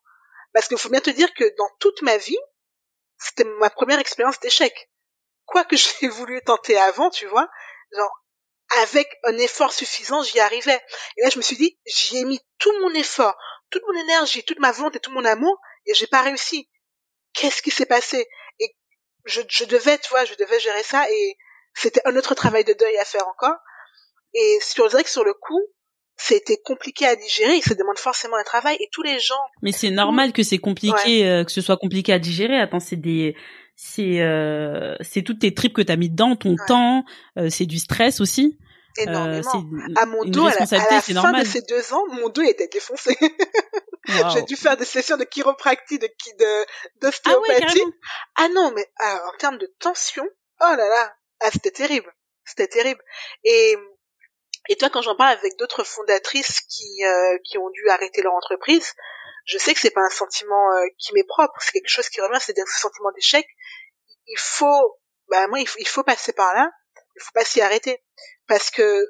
[0.53, 2.39] Parce qu'il faut bien te dire que dans toute ma vie,
[3.23, 4.91] c'était ma première expérience d'échec.
[5.47, 7.49] Quoi que j'ai voulu tenter avant, tu vois,
[7.93, 8.25] genre,
[8.81, 10.81] avec un effort suffisant, j'y arrivais.
[11.17, 13.37] Et là, je me suis dit, j'y ai mis tout mon effort,
[13.71, 16.69] toute mon énergie, toute ma volonté, tout mon amour, et j'ai pas réussi.
[17.35, 18.27] Qu'est-ce qui s'est passé?
[18.61, 18.77] Et
[19.25, 21.37] je, je devais, tu vois, je devais gérer ça et
[21.75, 23.57] c'était un autre travail de deuil à faire encore.
[24.35, 25.61] Et sur vrai que sur le coup,
[26.17, 29.35] c'était compliqué à digérer, ça demande forcément un travail et tous les gens.
[29.63, 32.59] Mais c'est normal que c'est compliqué, euh, que ce soit compliqué à digérer.
[32.59, 33.35] Attends, c'est des,
[33.77, 37.05] c'est, euh, c'est toutes tes tripes que t'as mis dedans, ton temps,
[37.39, 38.59] euh, c'est du stress aussi.
[38.99, 39.65] Énormément.
[39.97, 41.43] à mon dos, à la, à la fin normal.
[41.43, 43.17] de ces deux ans, mon dos était défoncé.
[44.35, 46.67] J'ai dû faire des sessions de chiropractie, de de
[47.01, 47.83] d'ostéopathie.
[48.37, 50.25] Ah, ah, non, mais ah, en termes de tension,
[50.61, 52.13] oh là là, ah c'était terrible,
[52.45, 53.01] c'était terrible.
[53.45, 53.77] Et
[54.69, 58.35] et toi, quand j'en parle avec d'autres fondatrices qui euh, qui ont dû arrêter leur
[58.35, 58.93] entreprise,
[59.45, 62.21] je sais que c'est pas un sentiment euh, qui m'est propre, c'est quelque chose qui
[62.21, 63.47] revient, c'est un sentiment d'échec.
[64.27, 64.99] Il faut,
[65.29, 66.71] bah moi, il faut, il faut passer par là.
[67.17, 68.03] Il faut pas s'y arrêter,
[68.47, 69.05] parce que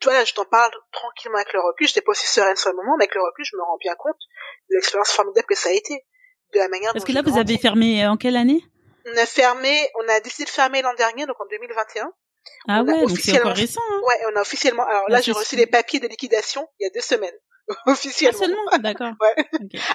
[0.00, 1.86] toi là, je t'en parle tranquillement avec le recul.
[1.86, 3.94] J'étais pas aussi sereine sur le moment, mais avec le recul, je me rends bien
[3.94, 4.18] compte
[4.68, 6.04] de l'expérience formidable que ça a été,
[6.52, 6.92] de la manière.
[6.92, 8.62] Parce que là, vous avez fermé euh, en quelle année?
[9.06, 12.12] On a fermé, on a décidé de fermer l'an dernier, donc en 2021.
[12.68, 13.80] Ah ouais, donc c'est encore récent.
[13.90, 14.00] Hein.
[14.06, 14.86] Ouais, on a officiellement.
[14.86, 17.34] Alors là, j'ai reçu les papiers de liquidation il y a deux semaines.
[17.86, 18.38] officiellement.
[18.40, 19.12] Ah seulement, d'accord.
[19.20, 19.44] ouais.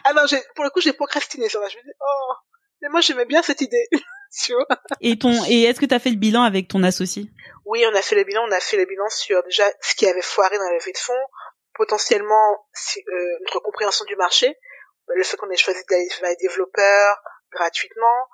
[0.04, 0.22] Ah non,
[0.56, 1.68] pour le coup, j'ai procrastiné sur là.
[1.68, 2.34] Je me dis, oh,
[2.82, 3.88] mais moi j'aimais bien cette idée.
[5.02, 7.26] et ton et est-ce que tu as fait le bilan avec ton associé?
[7.66, 8.44] Oui, on a fait le bilan.
[8.48, 10.98] On a fait le bilan sur déjà ce qui avait foiré dans la levée de
[10.98, 11.14] fonds,
[11.74, 12.68] potentiellement
[12.98, 14.58] euh, notre compréhension du marché,
[15.08, 17.18] le fait qu'on ait choisi d'aller vers les développeurs
[17.52, 18.28] gratuitement.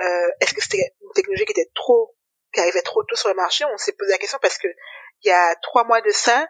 [0.00, 2.14] Euh, est-ce que c'était une technologie qui était trop
[2.52, 4.68] qui arrivait trop tôt sur le marché, on s'est posé la question parce que
[5.22, 6.46] il y a trois mois de ça,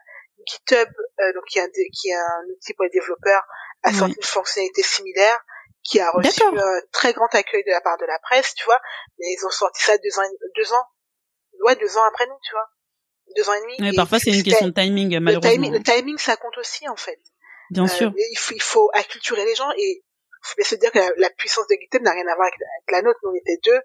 [0.46, 0.88] GitHub,
[1.20, 3.42] euh, donc qui est, un, qui est un outil pour les développeurs,
[3.82, 5.38] a sorti une fonctionnalité similaire
[5.82, 8.80] qui a reçu un très grand accueil de la part de la presse, tu vois.
[9.18, 10.22] Mais ils ont sorti ça deux ans,
[10.56, 10.84] deux ans,
[11.64, 12.68] ouais, deux ans après nous, tu vois,
[13.36, 13.76] deux ans et demi.
[13.80, 15.70] Mais parfois c'est une question de timing, malheureusement.
[15.70, 17.18] Le timing, ça compte aussi en fait.
[17.70, 18.12] Bien euh, sûr.
[18.16, 20.02] Il faut, il faut acculturer les gens et il
[20.42, 22.90] faut bien se dire que la, puissance de GitHub n'a rien à voir avec, avec
[22.90, 23.18] la nôtre.
[23.22, 23.80] Nous on était deux,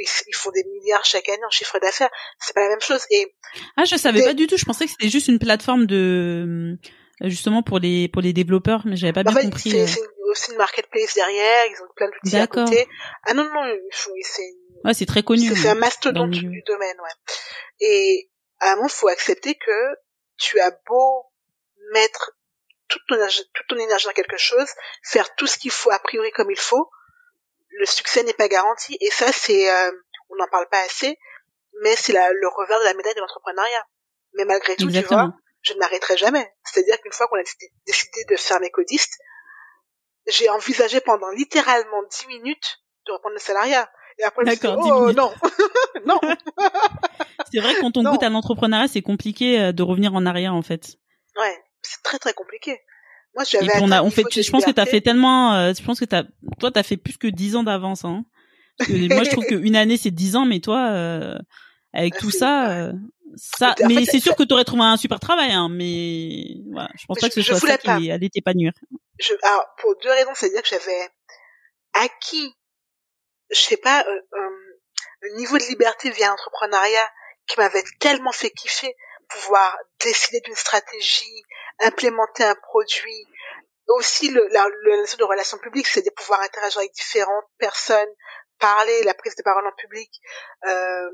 [0.00, 2.10] ils, font des milliards chaque année en chiffre d'affaires.
[2.40, 3.02] C'est pas la même chose.
[3.10, 3.34] Et
[3.76, 4.56] ah, je savais pas du tout.
[4.56, 6.76] Je pensais que c'était juste une plateforme de
[7.22, 9.78] euh, justement pour les pour les développeurs, mais j'avais pas bah, bien compris.
[9.78, 9.86] Euh.
[9.86, 11.66] C'est aussi une marketplace derrière.
[11.66, 12.86] Ils ont plein d'outils à côté.
[13.24, 14.42] Ah non non, c'est
[14.84, 15.54] ouais, c'est très connu.
[15.54, 17.34] C'est un mastodonte du domaine, ouais.
[17.80, 18.30] Et
[18.60, 19.96] à un moment, faut accepter que
[20.38, 21.26] tu as beau
[21.92, 22.32] mettre
[22.88, 24.68] toute ton, énergie, toute ton énergie dans quelque chose,
[25.02, 26.90] faire tout ce qu'il faut a priori comme il faut,
[27.78, 28.96] le succès n'est pas garanti.
[29.00, 29.90] Et ça c'est euh,
[30.30, 31.18] on n'en parle pas assez
[31.82, 33.86] mais c'est le revers de la médaille de l'entrepreneuriat.
[34.34, 36.54] Mais malgré tout tu vois je n'arrêterai jamais.
[36.64, 37.42] C'est-à-dire qu'une fois qu'on a
[37.86, 39.18] décidé de faire mes codistes
[40.28, 43.88] j'ai envisagé pendant littéralement dix minutes de reprendre le salariat.
[44.18, 45.32] Et après D'accord, oh, non.
[46.06, 46.20] Non.
[47.52, 50.54] C'est vrai que quand on goûte à l'entrepreneuriat c'est compliqué euh, de revenir en arrière
[50.54, 50.96] en fait.
[51.36, 52.80] Ouais c'est très très compliqué
[53.36, 53.68] moi, j'avais.
[53.82, 54.24] on a, on fait.
[54.30, 55.54] Je pense que t'as fait tellement.
[55.54, 56.24] Euh, je pense que t'as.
[56.58, 58.04] Toi, t'as fait plus que dix ans d'avance.
[58.04, 58.24] Hein.
[58.88, 61.38] moi, je trouve qu'une année c'est dix ans, mais toi, euh,
[61.92, 62.92] avec ah, tout ça, euh,
[63.36, 63.74] ça.
[63.86, 65.68] mais c'est sûr que t'aurais trouvé un super travail, hein.
[65.70, 68.72] Mais voilà, je pense pas que ce soit ça qui allait t'épanouir.
[69.18, 71.08] Je, alors, pour deux raisons, c'est-à-dire que j'avais
[71.92, 72.54] acquis,
[73.50, 74.20] je sais pas, euh,
[75.20, 77.08] le niveau de liberté via l'entrepreneuriat
[77.46, 78.94] qui m'avait tellement fait kiffer
[79.28, 81.42] pouvoir décider d'une stratégie,
[81.80, 83.26] implémenter un produit.
[83.88, 88.08] Aussi, le, la, la notion de relations publiques, c'est de pouvoir interagir avec différentes personnes,
[88.58, 90.10] parler, la prise de parole en public.
[90.66, 91.10] Euh,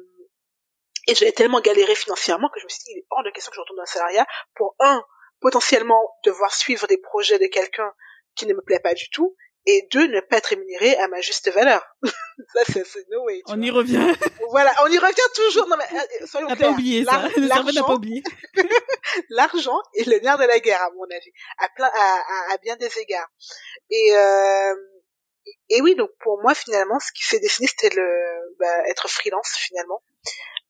[1.06, 3.50] et j'avais tellement galéré financièrement que je me suis dit, il est hors de question
[3.50, 5.04] que je retourne dans le salariat pour, un,
[5.40, 7.92] potentiellement devoir suivre des projets de quelqu'un
[8.34, 9.36] qui ne me plaît pas du tout,
[9.66, 11.84] et deux, ne pas être rémunéré à ma juste valeur.
[12.54, 13.42] ça, c'est no way.
[13.46, 14.14] On y revient.
[14.50, 15.68] voilà, on y revient toujours.
[15.68, 16.58] Non, mais, euh, soyons clairs.
[16.58, 17.28] pas oublié ça.
[17.36, 18.22] L'argent, pas oublié.
[19.30, 22.76] l'argent est le nerf de la guerre, à mon avis, à plein, à, à, bien
[22.76, 23.28] des égards.
[23.90, 24.74] Et, euh,
[25.68, 29.52] et oui, donc pour moi, finalement, ce qui s'est dessiné, c'était le, bah, être freelance,
[29.56, 30.02] finalement.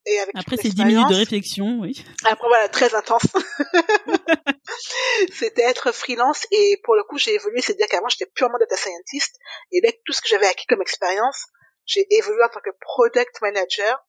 [0.05, 2.05] Et avec Après ces dix minutes de réflexion, oui.
[2.25, 3.25] Après voilà, très intense.
[5.33, 9.37] C'était être freelance et pour le coup j'ai évolué, c'est-à-dire qu'avant j'étais purement data scientist
[9.71, 11.47] et avec tout ce que j'avais acquis comme expérience,
[11.87, 14.05] j'ai évolué en tant que product manager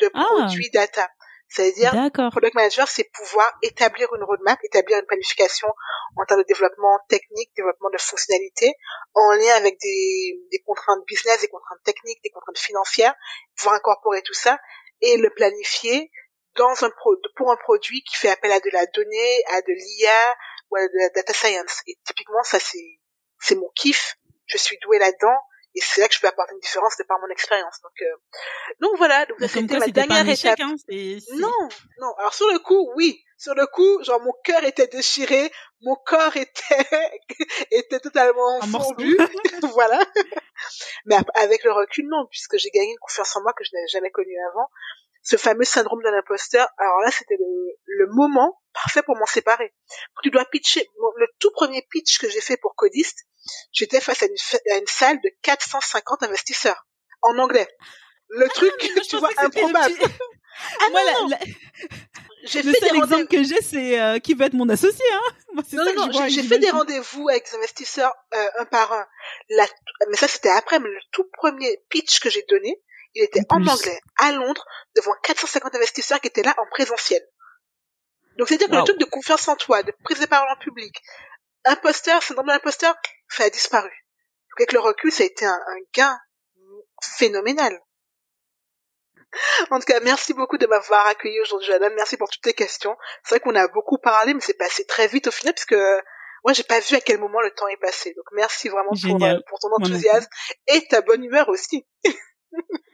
[0.00, 0.24] de ah.
[0.24, 1.08] produits data.
[1.48, 1.92] C'est-à-dire,
[2.30, 5.68] product manager, c'est pouvoir établir une roadmap, établir une planification
[6.16, 8.72] en termes de développement technique, développement de fonctionnalités,
[9.12, 13.14] en lien avec des, des contraintes business, des contraintes techniques, des contraintes financières,
[13.54, 14.58] pouvoir incorporer tout ça
[15.02, 16.10] et le planifier
[16.56, 19.72] dans un pro pour un produit qui fait appel à de la donnée, à de
[19.72, 20.36] l'IA
[20.70, 21.80] ou à de la data science.
[21.86, 23.00] Et typiquement, ça c'est
[23.40, 24.16] c'est mon kiff.
[24.46, 25.38] Je suis douée là-dedans
[25.74, 27.80] et c'est là que je peux apporter une différence de par mon expérience.
[27.82, 28.16] Donc euh,
[28.80, 29.24] donc voilà.
[29.26, 30.60] Donc c'était ma dernière étape.
[30.60, 30.74] Hein,
[31.34, 32.14] non, non.
[32.18, 33.22] Alors sur le coup, oui.
[33.38, 35.50] Sur le coup, genre mon cœur était déchiré,
[35.80, 36.86] mon corps était
[37.70, 39.16] était totalement fondu.
[39.72, 39.98] voilà.
[41.06, 43.88] Mais avec le recul, non, puisque j'ai gagné une confiance en moi que je n'avais
[43.88, 44.68] jamais connue avant.
[45.22, 49.72] Ce fameux syndrome de l'imposteur, alors là, c'était le, moment parfait pour m'en séparer.
[50.22, 50.88] Tu dois pitcher.
[51.16, 53.26] le tout premier pitch que j'ai fait pour Codiste,
[53.72, 56.86] j'étais face à une salle de 450 investisseurs
[57.22, 57.68] en anglais.
[58.34, 58.72] Le ah truc,
[59.08, 59.94] tu vois, improbable.
[60.80, 61.38] Ah Moi, non, la,
[62.44, 65.04] j'ai le seul exemple que j'ai, c'est euh, qui va être mon associé.
[65.12, 65.34] Hein
[65.72, 69.06] non, non, non, j'ai fait des rendez-vous avec des investisseurs euh, un par un.
[69.50, 69.66] La,
[70.10, 72.80] mais ça, c'était après, mais le tout premier pitch que j'ai donné,
[73.14, 74.64] il était en, anglais, à Londres,
[74.96, 77.22] devant 450 investisseurs qui étaient là en présentiel.
[78.38, 81.02] Donc, c'est-à-dire que le truc de confiance en toi, de prise de parole en public,
[81.64, 82.94] imposteur, syndrome de l'imposteur,
[83.28, 83.90] ça a disparu.
[83.90, 86.18] Donc, avec le recul, ça a été un, un gain
[87.18, 87.78] phénoménal.
[89.70, 91.92] En tout cas, merci beaucoup de m'avoir accueilli aujourd'hui, Jadam.
[91.94, 92.96] Merci pour toutes tes questions.
[93.24, 96.00] C'est vrai qu'on a beaucoup parlé, mais c'est passé très vite au final, parce que
[96.44, 98.12] moi, j'ai pas vu à quel moment le temps est passé.
[98.16, 100.28] Donc, merci vraiment pour, euh, pour, ton enthousiasme
[100.66, 101.84] et ta bonne humeur aussi.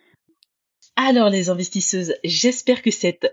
[0.97, 3.33] Alors, les investisseuses, j'espère que cette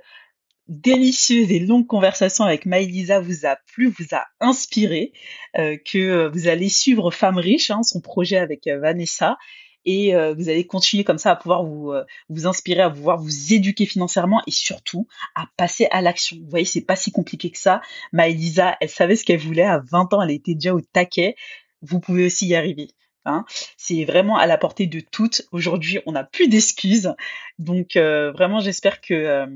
[0.67, 5.13] délicieuse et longue conversation avec Maëlisa vous a plu, vous a inspiré,
[5.57, 9.37] euh, que vous allez suivre Femme riche, hein, son projet avec euh, Vanessa,
[9.85, 13.17] et euh, vous allez continuer comme ça à pouvoir vous euh, vous inspirer, à pouvoir
[13.17, 16.37] vous éduquer financièrement et surtout à passer à l'action.
[16.41, 17.81] Vous voyez, c'est pas si compliqué que ça.
[18.11, 21.35] Maëlisa, elle savait ce qu'elle voulait à 20 ans, elle était déjà au taquet.
[21.81, 22.89] Vous pouvez aussi y arriver.
[23.25, 23.45] Hein.
[23.77, 25.43] C'est vraiment à la portée de toutes.
[25.51, 27.13] Aujourd'hui, on n'a plus d'excuses.
[27.59, 29.47] Donc euh, vraiment, j'espère que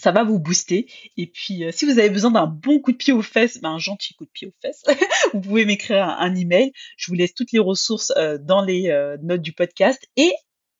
[0.00, 0.86] ça va vous booster.
[1.16, 3.72] Et puis, euh, si vous avez besoin d'un bon coup de pied aux fesses, ben,
[3.72, 4.84] un gentil coup de pied aux fesses,
[5.34, 6.72] vous pouvez m'écrire un, email.
[6.96, 10.08] Je vous laisse toutes les ressources euh, dans les euh, notes du podcast.
[10.16, 10.32] Et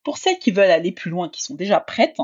[0.03, 2.17] pour celles qui veulent aller plus loin, qui sont déjà prêtes,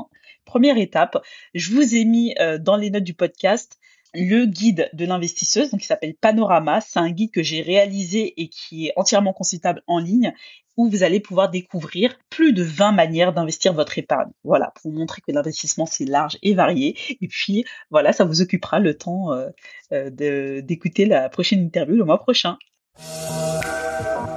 [0.45, 1.23] première étape,
[1.53, 3.77] je vous ai mis dans les notes du podcast
[4.13, 6.81] le guide de l'investisseuse, donc qui s'appelle Panorama.
[6.81, 10.33] C'est un guide que j'ai réalisé et qui est entièrement consultable en ligne
[10.77, 14.29] où vous allez pouvoir découvrir plus de 20 manières d'investir votre épargne.
[14.43, 16.95] Voilà, pour vous montrer que l'investissement c'est large et varié.
[17.19, 19.49] Et puis voilà, ça vous occupera le temps euh,
[19.91, 22.57] euh, d'écouter la prochaine interview le mois prochain.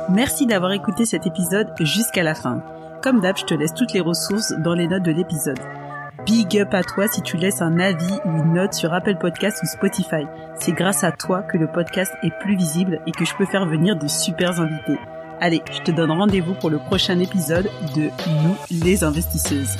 [0.08, 2.64] Merci d'avoir écouté cet épisode jusqu'à la fin.
[3.02, 5.89] Comme d'hab, je te laisse toutes les ressources dans les notes de l'épisode.
[6.26, 9.62] Big up à toi si tu laisses un avis ou une note sur Apple Podcast
[9.62, 10.26] ou Spotify.
[10.56, 13.66] C'est grâce à toi que le podcast est plus visible et que je peux faire
[13.66, 14.98] venir de super invités.
[15.40, 18.10] Allez, je te donne rendez-vous pour le prochain épisode de
[18.42, 19.76] Nous les investisseuses.